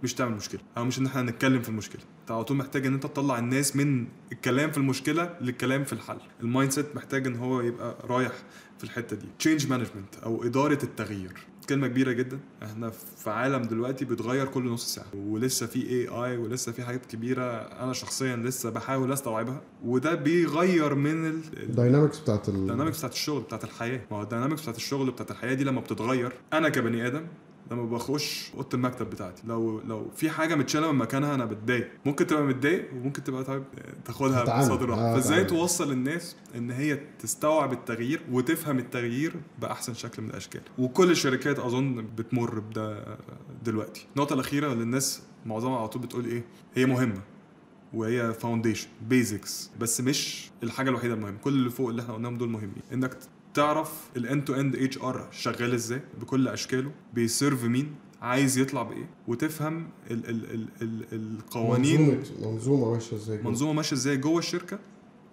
[0.03, 0.61] مش تعمل مشكلة.
[0.77, 2.01] أو مش إن إحنا نتكلم في المشكلة.
[2.25, 6.17] انت على طول محتاج ان انت تطلع الناس من الكلام في المشكلة للكلام في الحل.
[6.41, 8.31] ال mindset محتاج ان هو يبقى رايح
[8.77, 9.25] في الحتة دي.
[9.39, 11.33] change management أو إدارة التغيير.
[11.69, 12.39] كلمة كبيرة جدا.
[12.63, 15.05] إحنا في عالم دلوقتي بيتغير كل نص ساعة.
[15.15, 19.61] ولسه في AI ولسه في حاجات كبيرة أنا شخصيا لسه بحاول أستوعبها.
[19.85, 24.01] وده بيغير من ال- ال dynamics بتاعت ال ال dynamics بتاعت الشغل بتاعت الحياة.
[24.11, 27.23] ما هو ال dynamics بتاعت الشغل بتاعت الحياة دي لما بتتغير أنا كبني آدم
[27.71, 29.43] لما بخش أوضة المكتب بتاعتي.
[29.47, 31.91] لو لو في حاجة متشالة من مكانها أنا بتضايق.
[32.05, 33.63] ممكن تبقى متضايق وممكن تبقى طيب
[34.05, 34.59] تاخدها.
[34.59, 35.43] بصدر رحب آه، فإزاي.
[35.43, 42.05] توصل للناس إن هي تستوعب التغيير وتفهم التغيير بأحسن شكل من الأشكال؟ وكل الشركات أظن
[42.15, 43.17] بتمر بده
[43.65, 44.07] دلوقتي.
[44.15, 46.43] النقطة الأخيرة اللي الناس معظمها على طول بتقول إيه؟
[46.75, 47.21] هي مهمة
[47.93, 51.37] وهي foundation basics بس مش الحاجة الوحيدة المهمة.
[51.37, 52.81] كل اللي فوق اللي إحنا قلناهم دول مهمين.
[52.93, 53.17] إنك
[53.55, 58.83] تعرف ال end to end HR شغال إزاي بكل أشكاله؟ بي serve مين؟ عايز يطلع
[58.83, 62.01] بإيه؟ وتفهم ال ال ال ال القوانين.
[62.01, 63.41] منظومه منظومة ماشية إزاي.
[63.41, 64.79] منظومة ماشية إزاي جوه الشركة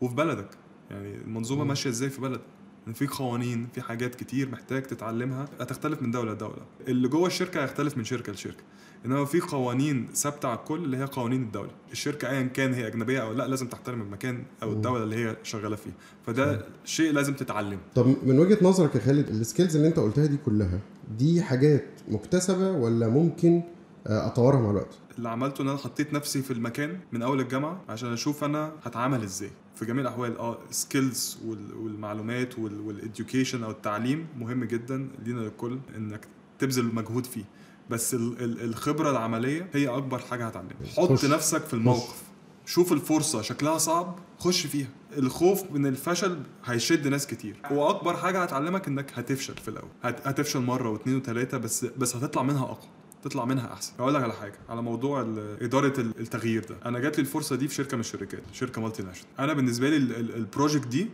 [0.01, 0.49] وفي بلدك.
[0.91, 1.65] يعني المنظومة.
[1.65, 2.41] ماشية إزاي في بلدك؟
[2.89, 5.45] إن في قوانين في حاجات كتير محتاج تتعلمها.
[5.61, 6.67] هتختلف من دولة لدولة.
[6.89, 8.63] اللي جوه الشركة هيختلف من شركة لشركة.
[9.07, 11.71] إنما في قوانين ثابتة على الكل اللي هي قوانين الدولة.
[11.93, 14.73] الشركة ايا كان هي أجنبية أو لا لازم تحترم المكان أو.
[14.73, 15.91] الدولة اللي هي شغالة فيه.
[16.27, 20.27] فده شيء لازم تتعلمه طب من وجهة نظرك يا خالد ال skills اللي أنت قلتها
[20.27, 20.79] دي كلها
[21.19, 23.63] دي حاجات مكتسبة ولا ممكن
[24.07, 27.81] آه، أطورها مع الوقت؟ اللي عملته إن أنا حطيت نفسي في المكان من أول الجامعة
[27.89, 29.51] عشان أشوف أنا هتعامل إزاي.
[29.75, 31.39] في جميع الأحوال آه skills
[31.77, 36.21] والمعلومات وال education أو التعليم مهم جدا لينا للكل إنك
[36.59, 37.45] تبذل مجهود فيه.
[37.91, 41.25] بس ال- ال- الخبرة العملية هي أكبر حاجة هتعلمك حط خش.
[41.25, 42.23] نفسك في الموقف.
[42.67, 44.89] شوف الفرصة شكلها صعب خش فيها.
[45.19, 47.57] الخوف من الفشل هيشد ناس كتير.
[47.71, 49.89] وأكبر حاجة هتعلمك إنك هتفشل في الأول.
[50.03, 52.89] هت- هتفشل مرة واثنين وثلاثه بس بس هتطلع منها أقوى.
[53.23, 53.93] تطلع منها أحسن.
[53.99, 54.55] أقول لك على حاجة.
[54.69, 55.21] على موضوع
[55.61, 56.77] إدارة ال- التغيير ده.
[56.87, 60.17] أنا جات لي الفرصة دي في شركة من الشركات شركة multinational أنا بالنسبة لي ال-
[60.17, 61.07] ال- ال project دي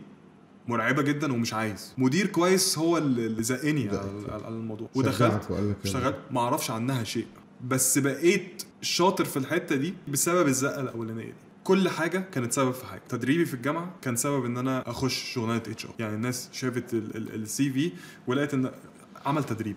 [0.69, 1.93] مرعبة جدا ومش عايز.
[1.97, 3.89] مدير كويس هو اللي زقني
[4.29, 4.89] على الموضوع.
[4.95, 5.51] ودخلت.
[5.51, 6.15] لك اشتغلت.
[6.31, 7.27] ما أعرفش عنها شيء.
[7.67, 11.33] بس بقيت شاطر في الحتة دي بسبب الزقة الأولانية دي.
[11.63, 13.01] كل حاجة كانت سبب في حاجة.
[13.09, 17.91] تدريبي في الجامعة كان سبب إن أنا أخش شغلانة HR يعني الناس شافت ال CV
[18.27, 18.71] ولقيت إن
[19.25, 19.75] عمل تدريب.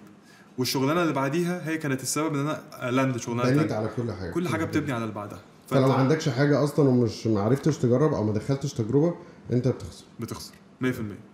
[0.58, 3.72] والشغلانة اللي بعديها هي كانت السبب إن أنا land شغلانة بنيت.
[3.72, 4.30] على كل حاجة.
[4.30, 5.40] كل حاجة بتبني على اللي بعدها.
[5.68, 9.14] فلو ما عندكش حاجة أصلا ومش ما عرفتش تجرب أو ما دخلتش تجربة
[9.52, 10.04] أنت بتخسر.
[10.20, 10.54] بتخسر.
[10.82, 10.86] 100%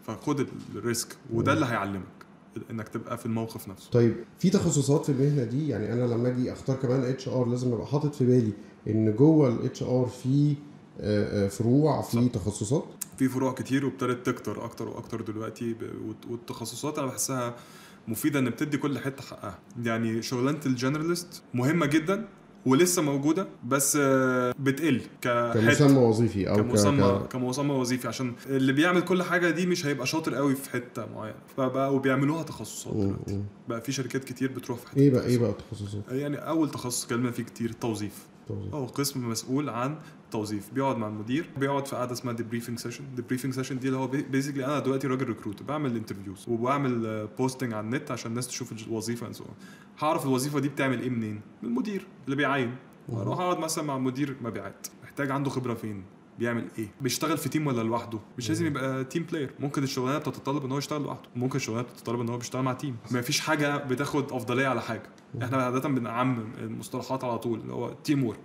[0.07, 2.03] فخد ال risk وده اللي هيعلمك
[2.70, 3.90] إنك تبقى في الموقف نفسه.
[3.90, 7.86] طيب في تخصصات في المهنه دي؟ يعني أنا لما أجي أختار كمان HR لازم أبقى
[7.86, 8.53] حاطط في بالي
[8.88, 10.55] إن جوه ال HR في
[11.01, 12.32] آه، آه، فروع في صح.
[12.32, 12.84] تخصصات؟
[13.18, 15.76] في فروع كتير وابتدت تكتر أكتر وأكتر دلوقتي
[16.30, 17.57] والتخصصات أنا بحسها
[18.09, 19.59] مفيدة إن بتدي كل حتة حقها.
[19.82, 22.28] يعني شغلانة ال generalist مهمة جدا
[22.69, 29.01] ولسه موجودة بس آه، بتقل كمسمى وظيفي أو كمسمى ك- كمسمى وظيفي عشان اللي بيعمل
[29.01, 33.43] كل حاجة دي مش هيبقى شاطر قوي في حتة معينة فبقوا بيعملوها تخصصات دلوقتي.
[33.69, 35.39] بقى في شركات كتير بتروح في حتة إيه بقى إيه.
[35.39, 38.12] بقى التخصصات يعني أول تخصص اتكلمنا فيه كتير التوظيف
[38.49, 38.75] توظيف.
[38.75, 39.97] هو قسم مسؤول عن
[40.31, 44.07] توظيف بيقعد مع المدير بيقعد في قعدة اسمها debriefing session debriefing session دي اللي هو
[44.07, 49.33] basically أنا دلوقتي راجل recruit بعمل interviews وبعمل posting على النت عشان الناس تشوف الوظيفة
[49.33, 49.43] on.
[49.99, 52.76] هعرف الوظيفة دي بتعمل إيه منين؟ من المدير اللي بيعين
[53.12, 56.05] أروح أقعد مثلا مع مدير مبيعات محتاج عنده خبرة فين؟
[56.39, 60.64] بيعمل إيه؟ بيشتغل في team ولا لوحده؟ مش لازم يبقى team player ممكن الشغلانة بتتطلب
[60.64, 61.29] إن هو يشتغل لوحده.
[61.37, 65.11] ممكن الشغلانة بتتطلب إن هو بيشتغل مع team ما فيش حاجة بتاخد أفضلية على حاجة.
[65.43, 68.41] إحنا عادة بنعمم المصطلحات على طول اللي هو teamwork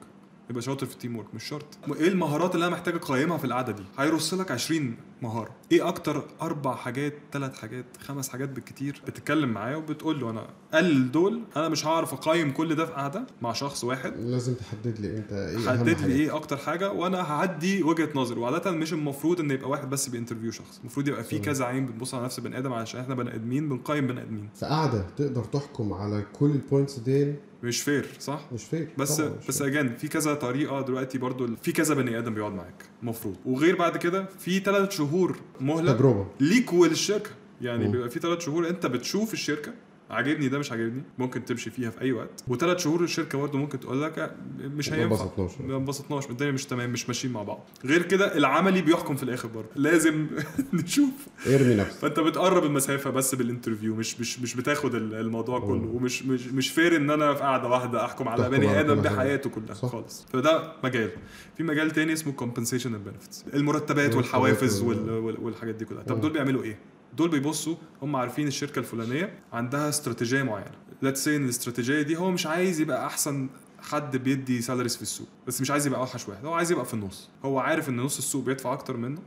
[0.50, 1.66] يبقى شاطر في ال teamwork مش شرط.
[1.96, 5.52] إيه المهارات اللي أنا محتاج أقيمها في القعدة دي؟ هيرص لك 20 مهارة.
[5.72, 11.12] إيه أكتر أربع حاجات ثلاث حاجات خمس حاجات بالكتير بتتكلم معاه وبتقول له أنا قلل
[11.12, 15.18] دول أنا مش هعرف أقيم كل ده في قعده مع شخص واحد؟ لازم تحدد لي
[15.18, 16.08] انت إيه حدد حاجة.
[16.08, 18.40] لي إيه أكتر حاجة وأنا هعدي وجهة نظري.
[18.40, 20.80] وعادة مش المفروض إن يبقى واحد بس بي interview شخص.
[20.80, 21.40] المفروض يبقى في.
[21.40, 24.50] كذا عين بتبص على نفس بني آدم علشان إحنا بني آدمين بنقيم بني آدمين.
[24.56, 29.20] في قعده تقدر تحكم على كل ال points دي مش fair صح؟ مش fair بس
[29.20, 29.62] مش بس.
[29.62, 32.86] again في كذا طريقة دلوقتي برضو في كذا بني آدم بيقعد معاك.
[33.04, 36.28] المفروض وغير بعد كده في ثلاث شهور مهلة تجربة.
[36.40, 37.30] ليك وللشركة.
[37.62, 37.92] يعني مم.
[37.92, 39.74] بيبقى في ثلاث شهور انت بتشوف الشركة
[40.10, 43.80] عاجبني ده مش عاجبني ممكن تمشي فيها في أي وقت وثلاث شهور الشركة برضه ممكن
[43.80, 45.30] تقول لك مش هينفع.
[45.60, 49.48] ما انبسطناش الدنيا مش تمام مش ماشيين مع بعض غير كده العملي بيحكم في الآخر
[49.48, 50.28] برضه لازم
[50.74, 51.10] نشوف
[51.48, 55.66] ارمي نفسك فأنت بتقرب المسافة بس بال interview مش مش مش بتاخد ال- الموضوع مم.
[55.66, 58.96] كله ومش مش مش fair إن أنا في قعدة واحدة أحكم على بني آدم.
[59.02, 59.90] بحياته كلها صح.
[59.90, 61.10] خالص فده مجال
[61.58, 66.22] في مجال تاني اسمه and benefits المرتبات والحوافز وال- وال- وال- والحاجات دي كلها طب.
[66.22, 66.78] دول بيعملوا إيه
[67.18, 70.72] دول بيبصوا هم عارفين الشركة الفلانية عندها استراتيجية معينة.
[71.02, 73.50] let's say إن الاستراتيجية دي هو مش عايز يبقى أحسن
[73.82, 76.94] حد بيدي salaries في السوق بس مش عايز يبقى أوحش واحد هو عايز يبقى في
[76.94, 77.30] النص.
[77.46, 79.22] هو عارف إن نص السوق بيدفع أكتر منه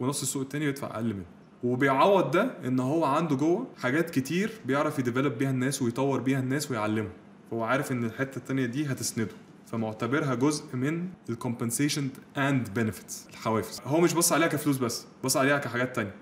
[0.00, 1.24] ونص السوق التاني بيدفع أقل منه.
[1.64, 6.38] وبيعوض ده إن هو عنده جوه حاجات كتير بيعرف ي develop بيها الناس ويطور بيها
[6.38, 7.12] الناس ويعلمهم.
[7.52, 9.30] هو عارف إن الحتة التانية دي هتسنده.
[9.66, 13.80] فمعتبرها جزء من الكومبنسيشن اند بنفيتس الحوافز.
[13.84, 16.14] هو مش بص عليها كفلوس بس بص عليها كحاجات تانية.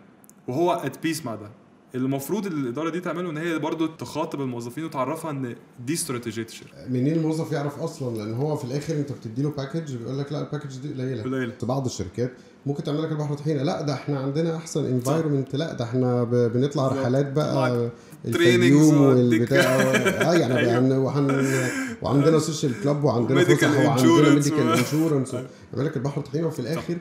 [0.48, 1.50] وهو at peace مع ده.
[1.94, 7.12] المفروض الإدارة دي تعمله إن هي برضو تخاطب الموظفين وتعرفها إن دي استراتيجيه الشركة منين
[7.16, 10.45] الموظف يعرف أصلا؟ لأن هو في الآخر أنت بتدي له package بيقول لك لا ال
[10.45, 11.22] package دي قليلة.
[11.22, 11.52] قليلة.
[11.60, 12.32] في بعض الشركات
[12.66, 13.62] ممكن تعمل لك البحر طحينة.
[13.62, 16.88] لا ده إحنا عندنا أحسن environment لا ده إحنا بنطلع.
[16.88, 17.88] رحلات بقى
[18.24, 19.62] وأديك- والبتاع.
[20.30, 21.46] آه يعني وحن
[22.02, 26.96] وعندنا social club وعندنا فسح وعندنا medical insurance يعمل لك البحر طحينة وفي الآخر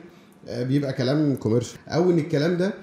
[0.48, 2.74] آه، بيبقى كلام commercial أو إن الكلام ده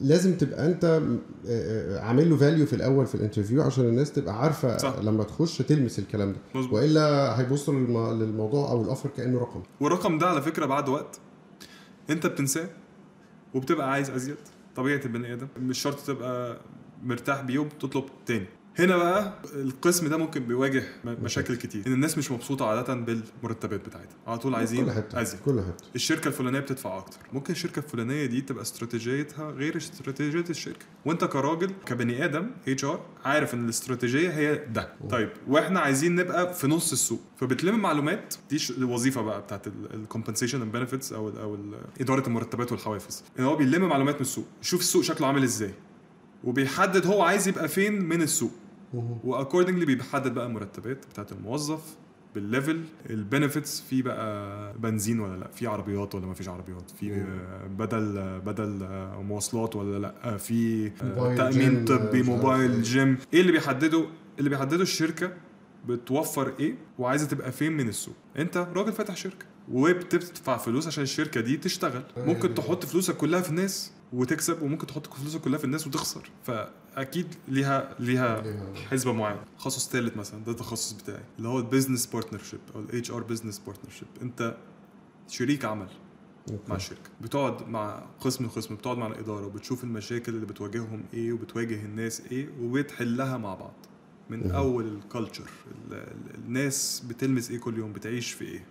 [0.00, 1.18] لازم تبقى انت آه،
[1.48, 4.94] آه، عامل له value في الأول في ال interview عشان الناس تبقى عارفة صح.
[5.02, 6.38] لما تخش تلمس الكلام ده.
[6.54, 6.74] مظبوط.
[6.80, 9.62] وإلا هيبصوا للم- للموضوع أو ال offer كأنه رقم.
[9.80, 11.18] والرقم ده على فكرة بعد وقت
[12.10, 12.68] أنت بتنساه
[13.54, 14.36] وبتبقى عايز أزيد.
[14.76, 16.60] طبيعة البني آدم مش شرط تبقى
[17.02, 18.46] مرتاح بيه وبتطلب تاني.
[18.78, 21.86] هنا بقى القسم ده ممكن بيواجه مشاكل كتير.
[21.86, 24.16] إن الناس مش مبسوطة عادة بالمرتبات بتاعتها.
[24.26, 25.84] على طول عايزين كل حتة ازيد كل حتة.
[25.94, 27.18] الشركة الفلانية بتدفع أكتر.
[27.32, 30.86] ممكن الشركة الفلانية دي تبقى استراتيجيتها غير استراتيجية الشركة.
[31.04, 34.92] وأنت كراجل كبني آدم HR عارف إن الاستراتيجية هي ده.
[35.10, 37.20] طيب وإحنا عايزين نبقى في نص السوق.
[37.36, 38.34] فبتلم معلومات.
[38.50, 43.24] دي الوظيفة بقى بتاعت ال compensation and benefits أو ال أو ال إدارة المرتبات والحوافز.
[43.38, 44.46] إن هو بيلم معلومات من السوق.
[44.62, 45.74] يشوف السوق شكله عامل إزاي.
[46.44, 48.50] وبيحدد هو عايز يبقى فين من السوق.
[49.24, 51.96] و accordingly بيحدد بقى المرتبات بتاعت الموظف
[52.34, 56.90] بال level ال benefits في بقى بنزين ولا لا في عربيات ولا ما فيش عربيات
[56.90, 57.24] في
[57.78, 58.86] بدل بدل
[59.22, 62.22] مواصلات ولا لا آه، في موبايل تأمين طبي عارف إيه.
[62.22, 63.18] موبايل جيم.
[63.34, 64.04] إيه اللي بيحدده؟
[64.38, 65.32] اللي بيحدده الشركة
[65.88, 68.14] بتوفر إيه وعايزة تبقى فين من السوق.
[68.38, 72.02] انت راجل فاتح شركة وبتدفع فلوس عشان الشركة دي تشتغل.
[72.16, 76.30] ممكن تحط فلوسك كلها في الناس وتكسب وممكن تحط فلوسك كلها في الناس وتخسر.
[76.44, 78.42] فأكيد ليها ليها
[78.90, 79.40] حسبة معينة.
[79.58, 81.22] تخصص ثالث مثلا ده التخصص بتاعي.
[81.38, 84.56] اللي هو ال business partnership أو ال HR business partnership انت
[85.28, 85.88] شريك عمل
[86.68, 91.74] مع الشركة بتقعد مع قسم قسم بتقعد مع الإدارة وبتشوف المشاكل اللي بتواجههم إيه وبتواجه
[91.84, 93.74] الناس إيه وبتحلها مع بعض.
[94.30, 94.50] من.
[94.50, 95.50] أول ال culture
[96.34, 98.64] الناس بتلمس إيه كل يوم؟ بتعيش في إيه؟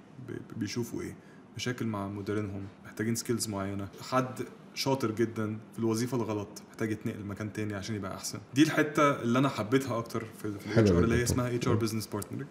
[0.57, 1.15] بيشوفوا إيه؟
[1.55, 3.87] مشاكل مع مديرينهم محتاجين skills معينة.
[4.01, 4.39] حد
[4.73, 8.39] شاطر جدا في الوظيفة الغلط محتاج يتنقل مكان تاني عشان يبقى أحسن.
[8.53, 11.75] دي الحتة اللي أنا حبيتها أكتر في ال HR اللي هي اسمها HR.
[11.75, 12.45] business partner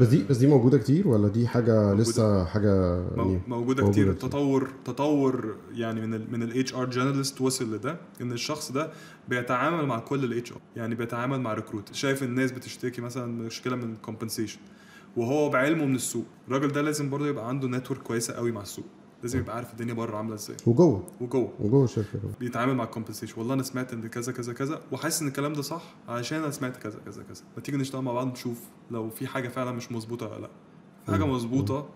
[0.00, 4.12] بس دي بس دي موجودة كتير ولا دي حاجة لسه حاجة يعني موجودة موجودة كتير.
[4.12, 4.28] كتير.
[4.28, 8.90] تطور تطور يعني من ال من ال HR generalist وصل لده إن الشخص ده
[9.28, 13.92] بيتعامل مع كل ال HR يعني بيتعامل مع recruit شايف الناس بتشتكي مثلا مشكلة من
[13.92, 14.58] ال compensation
[15.16, 16.24] وهو بعلمه من السوق.
[16.48, 18.84] الراجل ده لازم برضه يبقى عنده network كويسة قوي مع السوق.
[19.22, 20.56] لازم يبقى عارف الدنيا بره عاملة إزاي.
[20.66, 21.04] وجوه.
[21.20, 21.52] وجوه.
[21.60, 22.18] وجوه الشركة.
[22.40, 25.62] بيتعامل مع ال compensation والله أنا سمعت إن كذا كذا كذا وحاسس إن الكلام ده
[25.62, 27.42] صح عشان أنا سمعت كذا كذا كذا.
[27.56, 28.60] ما تيجي نشتغل مع بعض نشوف
[28.90, 30.50] لو في حاجة فعلا مش مظبوطة ولا لأ.
[31.06, 31.26] في حاجة.
[31.26, 31.88] مظبوطة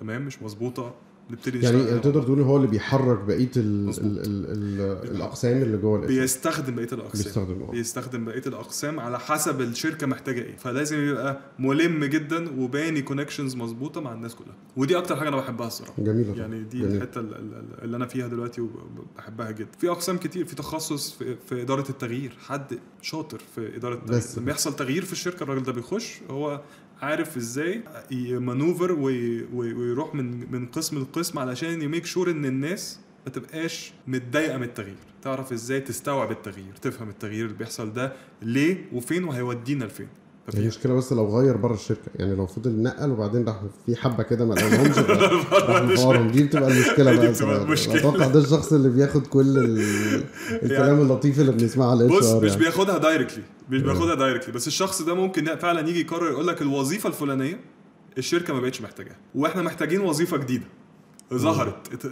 [0.00, 0.94] تمام مش مظبوطة
[1.30, 1.98] نبتدي يعني عليها.
[1.98, 4.06] تقدر تقول هو اللي بيحرك بقية ال مظبوط.
[4.06, 9.00] ال ال ال الأقسام اللي جوه القسم بيستخدم بقية الأقسام بيستخدم آه بيستخدم بقية الأقسام
[9.00, 14.54] على حسب الشركة محتاجة إيه فلازم يبقى ملم جدا وباني connections مظبوطة مع الناس كلها
[14.76, 16.34] ودي أكتر حاجة أنا بحبها الصراحة جميلة.
[16.36, 16.96] يعني دي جميل.
[16.96, 21.36] الحتة ال- ال- اللي أنا فيها دلوقتي وبحبها جدا في أقسام كتير في تخصص في,
[21.48, 24.22] في إدارة التغيير حد شاطر في إدارة التغيير.
[24.36, 26.60] لما يحصل تغيير في الشركة الراجل ده بيخش هو
[27.02, 32.30] عارف إزاي ي manoeuvre وي- وي- ويروح من من قسم لقسم علشان ي make sure
[32.30, 34.96] ان الناس ما تبقاش متضايقة من التغيير.
[35.22, 40.08] تعرف إزاي تستوعب التغيير تفهم التغيير اللي بيحصل ده ليه وفين وهيودينا لفين.
[40.48, 44.22] ففي- المشكلة بس لو غير بره الشركة يعني لو فضل نقل وبعدين راح في حبة
[44.22, 44.98] كده ما لقاهمش
[45.68, 47.74] راح مفورهم دي بتبقى المشكلة بقى.
[47.98, 50.24] أتوقع ده الشخص اللي بياخد كل ال-
[50.62, 52.60] الكلام اللطيف اللي بنسمعه على بص مش يعني.
[52.62, 53.84] بياخدها directly مش آه.
[53.84, 57.60] بياخدها directly بس الشخص ده ممكن فعلا يجي يقرر يقول لك الوظيفة الفلانية
[58.18, 59.16] الشركة ما بقتش محتاجاها.
[59.34, 60.64] وإحنا محتاجين وظيفة جديدة.
[61.34, 62.04] ظهرت ات-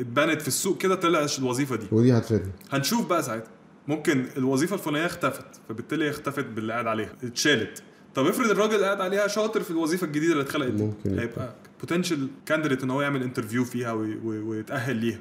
[0.00, 1.86] اتبنت في السوق كده طلع الوظيفة دي.
[1.92, 2.52] ودي هتفيدني.
[2.70, 3.50] هنشوف بقى ساعتها.
[3.88, 7.82] ممكن الوظيفة الفلانية اختفت فبالتالي اختفت باللي قاعد عليها اتشالت.
[8.14, 12.28] طب افرض الراجل اللي قاعد عليها شاطر في الوظيفة الجديدة اللي اتخلقت ممكن هيبقى potential
[12.46, 15.18] candidate إن هو يعمل interview فيها وي- وي- ويتأهل ليها.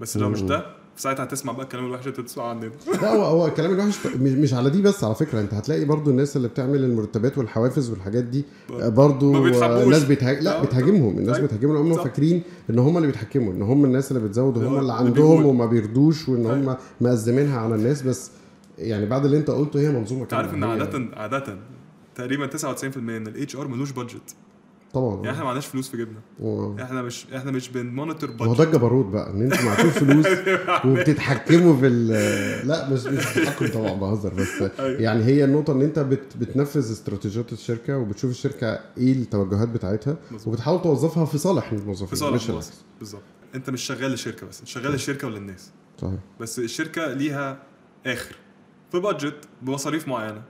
[0.00, 0.42] بس لو مش.
[0.42, 0.66] ده
[0.96, 2.70] ساعتها هتسمع بقى الكلام الوحش اللي تسمعه عننا
[3.02, 6.36] لا هو هو الكلام الوحش مش على دي بس على فكرة انت هتلاقي برضو الناس
[6.36, 8.44] اللي بتعمل المرتبات والحوافز والحاجات دي
[8.80, 9.82] آه، برضو ما بيتحبوش.
[9.82, 10.42] الناس بتهاج...
[10.42, 11.38] لا آه، بتهاجمهم الناس.
[11.38, 12.04] بتهاجمهم هم.
[12.04, 15.46] فاكرين إن هم اللي بيتحكموا إن هم الناس اللي بتزود وهم اللي عندهم.
[15.46, 16.46] وما بيردوش وإن.
[16.46, 18.30] هم مأزمينها على الناس بس
[18.78, 21.58] يعني بعد اللي انت قلته هي منظومة انت عارف إن عاده عاده
[22.14, 24.34] تقريبا 99% من ال HR ملوش budget
[24.94, 25.14] طبعا.
[25.16, 26.20] يعني إحنا ما عندناش فلوس في جيبنا.
[26.82, 30.26] إحنا مش إحنا مش بن monitor هو ده budget الجبروت بقى إن أنتوا معاكم فلوس
[30.86, 34.48] وبتتحكموا في ال- لا مش مش تحكم طبعا بهزر بس
[34.80, 35.00] أيوة.
[35.00, 40.16] يعني هي النقطة إن أنت بت بتنفذ استراتيجيات الشركة وبتشوف الشركة إيه التوجهات بتاعتها.
[40.46, 42.74] وبتحاول توظفها في صالح الموظفين في صالح مش الموظف.
[42.98, 43.22] بالظبط.
[43.54, 45.70] أنت مش شغال للشركه بس أنت شغال للشركه وللناس.
[46.00, 46.18] صحيح.
[46.40, 47.58] بس الشركة ليها
[48.06, 48.36] آخر
[48.92, 50.42] في budget بمصاريف معينة.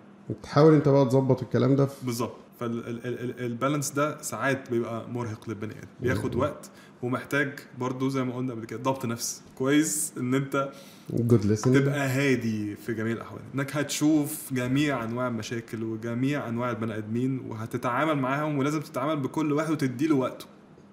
[0.42, 2.36] تحاول أنت بقى تظبط الكلام ده بالظبط.
[2.60, 5.88] فال balance ده ساعات بيبقى مرهق للبني آدم.
[6.00, 6.34] بياخد.
[6.34, 6.70] وقت
[7.02, 9.42] ومحتاج برضو زي ما قلنا قبل كده ضبط نفس.
[9.54, 10.72] كويس إن أنت
[11.10, 13.42] good تبقى هادي في جميع الأحوال.
[13.54, 19.70] إنك هتشوف جميع أنواع المشاكل وجميع أنواع البني آدمين وهتتعامل معاهم ولازم تتعامل بكل واحد
[19.70, 20.46] وتديله وقته.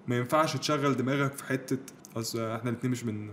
[0.08, 1.78] ما ينفعش تشغل دماغك في حتة
[2.16, 3.28] أصل إحنا الاثنين مش من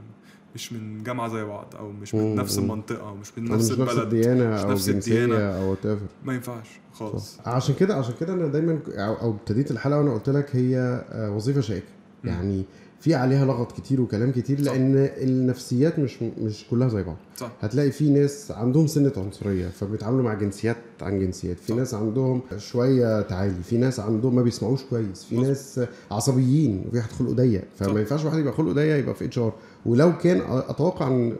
[0.55, 2.39] مش من جامعة زي بعض أو مش من مم.
[2.39, 5.35] نفس المنطقة أو مش من مش نفس نفس البلد الديانة مش أو نفس الديانة.
[5.37, 9.99] أو whatever ما ينفعش خالص عشان كده عشان كده أنا دايما أو أو ابتديت الحلقة
[9.99, 11.85] وأنا قلت لك هي آه، وظيفة شائكة
[12.23, 12.63] يعني
[13.01, 14.71] في عليها لغط كتير وكلام كتير صح.
[14.71, 20.23] لأن النفسيات مش مش كلها زي بعض صح هتلاقي في ناس عندهم سنة عنصرية فبيتعاملوا
[20.23, 21.75] مع جنسيات عن جنسيات في صح.
[21.75, 25.47] ناس عندهم شوية تعالي في ناس عندهم ما بيسمعوش كويس في مظبوط.
[25.47, 25.81] ناس
[26.11, 27.63] عصبيين وفي واحد خلقه ضيق.
[27.75, 29.53] فما ينفعش واحد يبقى خلقه ضيق يبقى في HR
[29.85, 31.35] ولو كان أتوقع إن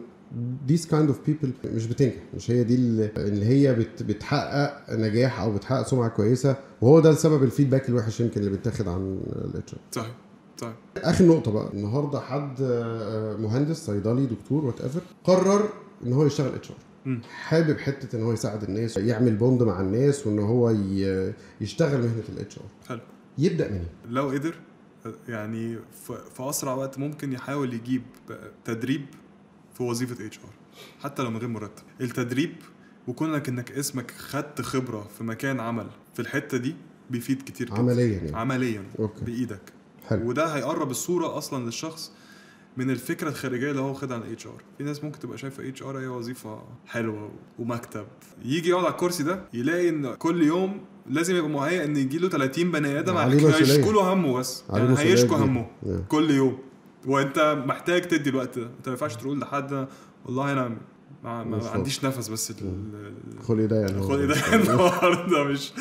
[0.68, 2.14] these kind of people مش بتنجح.
[2.34, 7.42] مش هي دي اللي هي بت بتحقق نجاح أو بتحقق سمعة كويسة وهو ده السبب
[7.42, 10.14] ال feedback الوحش يمكن اللي بيتاخد عن ال HR صحيح
[10.60, 10.74] صحيح.
[10.96, 15.68] آخر نقطة بقى النهارده حد آه، مهندس صيدلي دكتور whatever قرر
[16.06, 16.76] إن هو يشتغل HR.
[17.30, 20.70] حابب حتة إن هو يساعد الناس يعمل bond مع الناس وإن هو
[21.60, 23.00] يشتغل مهنة ال HR حلو.
[23.38, 24.54] يبدأ منين؟ لو قدر
[25.28, 25.78] يعني
[26.34, 28.02] في أسرع وقت ممكن يحاول يجيب
[28.64, 29.06] تدريب
[29.74, 30.50] في وظيفة HR
[31.02, 31.82] حتى لو من غير مرتب.
[32.00, 32.52] التدريب
[33.08, 36.74] وكونك انك اسمك خدت خبرة في مكان عمل في الحتة دي
[37.10, 37.78] بيفيد كتير جدا.
[37.78, 38.36] عمليا يعني.
[38.36, 39.24] عمليا okay.
[39.24, 39.72] بإيدك.
[40.08, 40.28] حلو.
[40.28, 42.12] وده هيقرب الصورة أصلا للشخص
[42.76, 45.98] من الفكرة الخارجية اللي هو واخدها عن ال HR في ناس ممكن تبقى شايفة HR
[45.98, 48.06] هي وظيفة حلوة ومكتب.
[48.44, 50.80] يجي يقعد على الكرسي ده يلاقي إن كل يوم
[51.10, 53.16] لازم يبقى مهيئ إن يجي له 30 بني آدم.
[53.16, 55.36] هيشكوا له همه بس يعني هيشكوا.
[55.36, 55.66] همه.
[56.08, 56.58] كل يوم
[57.06, 59.86] وأنت محتاج تدي الوقت ده أنت ما ينفعش تقول لحد
[60.26, 60.68] والله أنا
[61.24, 61.68] ما, ما.
[61.68, 62.52] عنديش نفس بس
[63.42, 65.72] خلقي ده يعني خد ده النهارده مش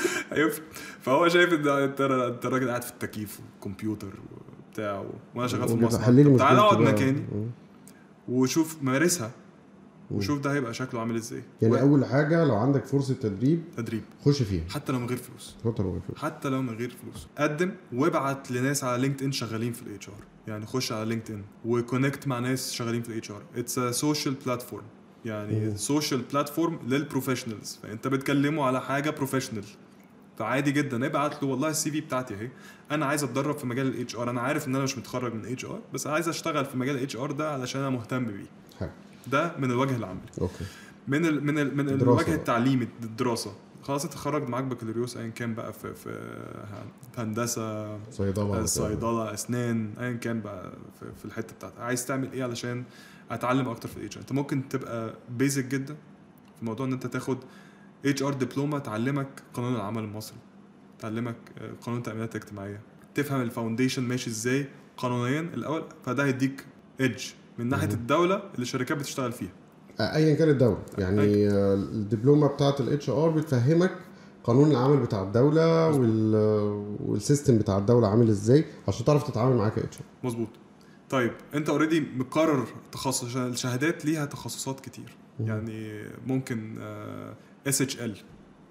[1.01, 4.13] فهو شايف إن انت أنت راجل قاعد في التكييف وكمبيوتر
[4.67, 5.03] وبتاع
[5.35, 6.93] وأنا شغال في مصنع حللي طب تعالى مشكلتي أقعد.
[6.93, 7.25] مكاني.
[8.27, 9.31] وشوف مارسها.
[10.11, 11.43] وشوف ده هيبقى شكله عامل إزاي.
[11.61, 14.03] يعني و- أول حاجة لو عندك فرصة تدريب تدريب.
[14.25, 14.63] خش فيها.
[14.69, 15.55] حتى لو من غير فلوس.
[15.65, 16.15] اتفضل يا فندم.
[16.17, 17.27] حتى لو من غير فلوس.
[17.37, 22.27] قدم وابعت لناس على LinkedIn شغالين في ال HR يعني خش على LinkedIn و connect
[22.27, 24.83] مع ناس شغالين في ال HR it's social platform
[25.25, 25.77] يعني.
[25.77, 29.63] social platform لل professionals فأنت بتكلمه على حاجة professional
[30.37, 31.05] فعادي جدا.
[31.05, 32.49] ابعت له والله ال CV بتاعتي أهي.
[32.91, 35.79] أنا عايز أتدرب في مجال ال HR أنا عارف إن أنا مش متخرج من HR
[35.93, 38.45] بس عايز أشتغل في مجال ال HR ده علشان أنا مهتم بيه.
[39.27, 40.21] ده من الوجه العملي.
[40.41, 40.65] okay.
[41.07, 42.33] من ال من ال من الوجه.
[42.35, 43.51] التعليمي الدراسة.
[43.83, 46.09] خلاص انت خرجت معاك بكالوريوس ايا كان بقى في في
[47.17, 51.79] هندسة صيدلة صيدلة أسنان ايا كان بقى في, في الحتة بتاعتك.
[51.79, 52.83] عايز تعمل إيه علشان
[53.31, 55.95] أتعلم أكتر في ال HR انت ممكن تبقى basic جدا
[56.59, 57.37] في موضوع إن انت تاخد
[58.05, 60.37] HR دبلومه تعلمك قانون العمل المصري.
[60.99, 62.79] تعلمك آه، قانون التامينات الاجتماعيه
[63.15, 64.67] تفهم ال foundation ماشي إزاي
[64.97, 66.65] قانونيا الأول فده هيديك
[67.01, 67.25] edge
[67.59, 67.87] من ناحية.
[67.87, 69.51] الدولة اللي الشركات بتشتغل فيها.
[69.99, 70.77] ايا كان الدولة.
[70.97, 73.91] يعني آه، الدبلومة بتاعة ال HR بتفهمك
[74.43, 75.87] قانون العمل بتاع الدولة.
[75.87, 76.35] وال
[77.05, 80.49] وال system بتاع الدولة عامل إزاي عشان تعرف تتعامل معاه ك HR مظبوط.
[81.09, 85.17] طيب أنت already مقرر تخصص الشهادات ليها تخصصات كتير.
[85.39, 85.47] مم.
[85.47, 86.77] يعني ممكن
[87.67, 88.17] SHL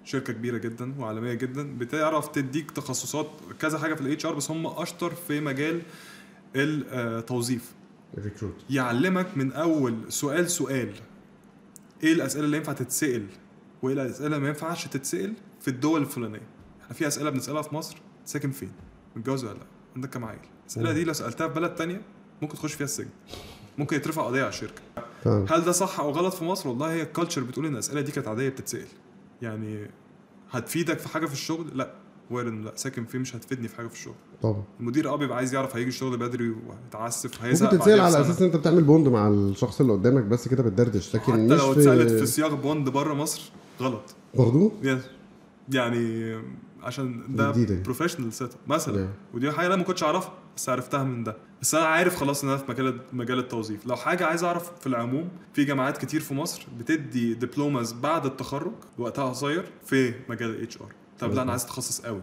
[0.03, 3.27] شركة كبيرة جدا وعالمية جدا بتعرف تديك تخصصات
[3.59, 5.81] كذا حاجة في ال HR بس هم أشطر في مجال
[6.55, 7.73] التوظيف
[8.17, 10.93] ال recruit يعلمك من أول سؤال سؤال.
[12.03, 13.25] إيه الأسئلة اللي ينفع تتسأل؟
[13.81, 16.47] وإيه الأسئلة اللي ما ينفعش تتسأل في الدول الفلانية؟
[16.83, 18.71] إحنا في أسئلة بنسألها في مصر ساكن فين؟
[19.15, 20.93] متجوز ولا لأ؟ عندك كام عيل؟ الأسئلة.
[20.93, 22.01] دي لو سألتها في بلد تانية
[22.41, 23.09] ممكن تخش فيها السجن.
[23.77, 24.81] ممكن يترفع قضية على الشركة.
[25.23, 28.01] فاهم هل ده صح أو غلط في مصر؟ والله هي ال culture بتقول إن الأسئلة
[28.01, 28.87] دي كانت عادية بتتسأل.
[29.41, 29.89] يعني
[30.51, 31.93] هتفيدك في حاجة في الشغل؟ لأ.
[32.31, 35.53] وارد لا ساكن فين مش هتفيدني في حاجة في الشغل طبعا المدير آه بيبقى عايز
[35.53, 38.21] يعرف هيجي الشغل بدري وهيتعسف ممكن هيزهق تتسأل على.
[38.21, 41.59] أساس إن أنت بتعمل bond مع الشخص اللي قدامك بس كده بتدردش لكن حتى مش
[41.59, 43.51] لو اتسألت في سياق bond بره مصر
[43.81, 45.01] غلط برضه yes.
[45.69, 46.35] يعني
[46.83, 47.51] عشان ده.
[47.83, 49.35] professional set مثلا Yeah.
[49.35, 52.49] ودي حاجة أنا ما كنتش أعرفها بس عرفتها من ده بس أنا عارف خلاص إن
[52.49, 56.33] أنا في مجال مجال التوظيف لو حاجة عايز أعرف في العموم في جامعات كتير في
[56.33, 61.63] مصر بتدي diplomas بعد التخرج وقتها قصير في مجال ال HR طب لا أنا عايز
[61.63, 62.21] اتخصص قوي.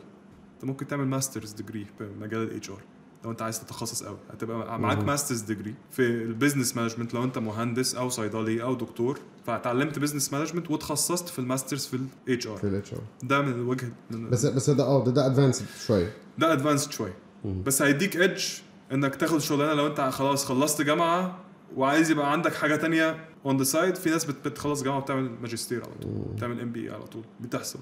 [0.55, 2.81] أنت ممكن تعمل master's degree في مجال ال HR
[3.25, 4.17] لو أنت عايز تتخصص قوي.
[4.31, 4.99] هتبقى معاك.
[4.99, 9.19] master's degree في ال business management لو أنت مهندس أو صيدلي أو دكتور.
[9.47, 13.53] فتعلمت business management وتخصصت في ال master's في ال HR في ال HR ده من
[13.53, 16.13] الوجه من بس بس ده آه ده ده advanced شوية.
[16.39, 17.15] ده advanced شوية.
[17.45, 18.45] بس هيديك edge
[18.93, 21.39] إنك تاخد شغلانة لو أنت خلاص خلصت جامعة
[21.77, 25.83] وعايز يبقى عندك حاجة تانية on the side في ناس بت- بتخلص جامعة وبتعمل ماجستير
[25.85, 26.13] على طول.
[26.37, 27.25] بتعمل MBA على طول.
[27.41, 27.79] بتحصل.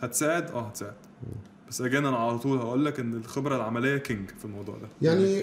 [0.00, 0.92] هتساعد؟ آه هتساعد.
[1.68, 4.88] بس again أنا على طول هقول لك إن الخبرة العملية king في الموضوع ده.
[5.02, 5.42] يعني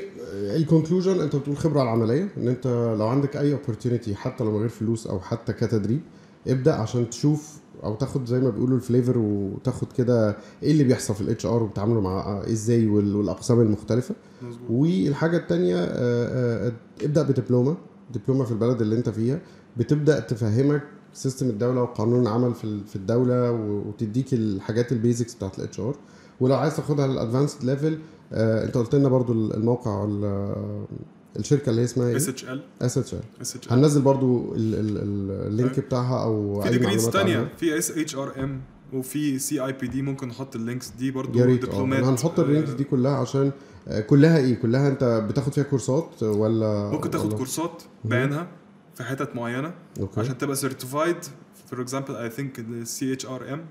[0.56, 2.68] ال conclusion أنت بتقول خبرة العملية إن أنت
[3.00, 6.02] لو عندك أي opportunity حتى لو من غير فلوس أو حتى كتدريب
[6.48, 11.16] ابدأ عشان تشوف أو تاخد زي ما بيقولوا ال flavor وتاخد كده إيه اللي بيحصل
[11.16, 14.16] في ال HR وبتعاملوا مع إزاي وال- والأقسام المختلفة.
[14.42, 14.70] مظبوط.
[14.70, 15.76] والحاجة الثانية
[17.02, 17.78] ابدأ بدبلومه
[18.14, 19.40] دبلومه في البلد اللي أنت فيها
[19.78, 20.84] بتبدأ تفهمك
[21.14, 25.96] system الدولة وقانون العمل في في الدولة وتديك الحاجات ال basics بتاعت ال HR
[26.40, 27.98] ولو عايز تاخدها لل advanced level
[28.34, 30.86] انت قلت لنا برضو الموقع ال-
[31.40, 33.20] الشركة اللي هي اسمها اس اتش ال اس اتش ال
[33.70, 37.50] هننزل برضو ال- ال- ال- ال link بتاعها أو في degrees عنها.
[37.58, 38.62] في SHRM
[38.94, 41.66] وفي CIPD ممكن نحط ال links دي برضو يا ريت.
[41.66, 42.04] دبلومات.
[42.04, 43.52] هنحط ال links آه، دي كلها عشان
[43.88, 48.48] آه، كلها إيه؟ كلها أنت بتاخد فيها كورسات ولا ممكن تاخد ولا- كورسات بعينها.
[48.96, 50.20] في حتت معينة okay.
[50.20, 51.18] عشان تبقى certified
[51.70, 53.66] for example I think ال SHRM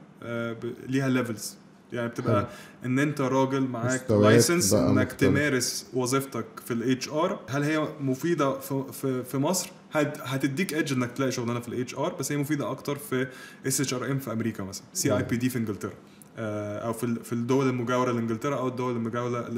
[0.88, 1.56] ليها levels
[1.92, 2.46] يعني بتبقى حلو.
[2.84, 5.12] إن أنت راجل معاك license إنك.
[5.12, 10.92] تمارس وظيفتك في ال HR هل هي مفيدة في في, في مصر؟ هت- هتديك edge
[10.92, 13.26] إنك تلاقي شغلانة في ال HR بس هي مفيدة أكتر في
[13.66, 14.84] SHRM في أمريكا مثلا.
[14.94, 15.92] CIPD في إنجلترا.
[16.38, 19.48] أو في في الدول المجاورة لإنجلترا أو الدول المجاورة.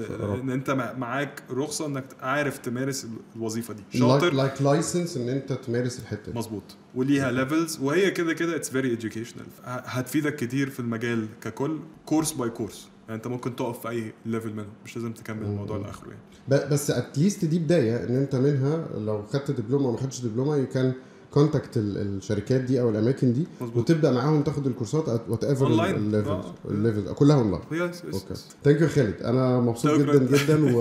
[0.42, 3.06] إن أنت مع- معاك رخصة إنك عارف تمارس
[3.36, 3.98] الوظيفة دي.
[3.98, 4.32] شاطر.
[4.34, 6.38] like license إن أنت تمارس الحتة دي.
[6.38, 6.62] مظبوط.
[6.94, 9.42] وليها levels وهي كده كده it's very educational.
[9.64, 14.52] هتفيدك كتير في المجال ككل course by course يعني أنت ممكن تقف في أي level
[14.52, 14.66] منهم.
[14.84, 16.70] مش لازم تكمل الموضوع لآخره يعني.
[16.70, 20.56] بس at least دي بداية إن أنت منها لو خدت دبلومة أو ما خدتش دبلومة
[20.56, 20.92] you can
[21.34, 25.66] contact الشركات دي أو الأماكن دي مظبوط وتبدأ معاهم تاخد الكورسات whatever.
[25.66, 26.44] ال levels.
[26.68, 30.00] ال levels كلها online okay thank you خالد أنا مبسوط.
[30.00, 30.58] جدا جدا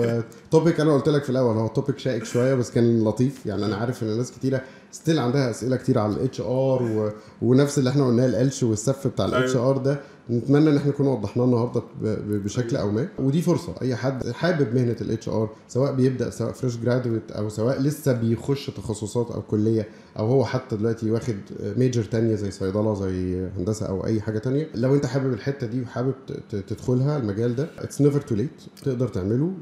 [0.48, 3.64] و topic أنا قلت لك في الأول هو topic شائك شوية بس كان لطيف يعني
[3.64, 7.10] أنا عارف إن ناس كتيرة still عندها أسئلة كتير على ال HR و...
[7.42, 9.76] ونفس اللي إحنا قلناه القلش والسف بتاع ال HR.
[9.76, 10.00] ده
[10.30, 11.82] نتمنى إن إحنا نكون وضحناه النهارده.
[12.28, 16.76] بشكل أو ما ودي فرصة أي حد حابب مهنة ال HR سواء بيبدأ سواء fresh
[16.76, 19.88] graduate أو سواء لسه بيخش تخصصات أو كلية
[20.18, 21.36] أو هو حتى دلوقتي واخد
[21.76, 24.68] major تانية زي صيدلة زي هندسة أو أي حاجة تانية.
[24.74, 26.14] لو أنت حابب الحتة دي وحابب
[26.50, 29.52] تدخلها المجال ده it's never too late تقدر تعمله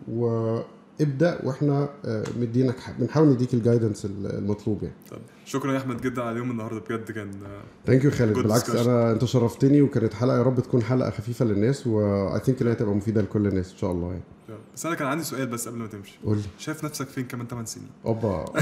[1.01, 4.95] وابدا وإحنا آه، مدينك بنحاول نديك ال guidance المطلوب يعني.
[5.11, 7.30] طب شكرا يا أحمد جدا على اليوم النهارده بجد كان
[7.87, 8.32] thank you خالد.
[8.38, 8.76] بالعكس discussion.
[8.76, 12.74] أنا أنت شرفتني وكانت حلقة يا رب تكون حلقة خفيفة للناس و I think إنها
[12.74, 14.22] تبقى مفيدة لكل الناس إن شاء الله يعني.
[14.74, 16.18] بس أنا كان عندي سؤال بس قبل ما تمشي.
[16.24, 18.45] قول شايف نفسك فين كمان 8 سنين؟ أوبا.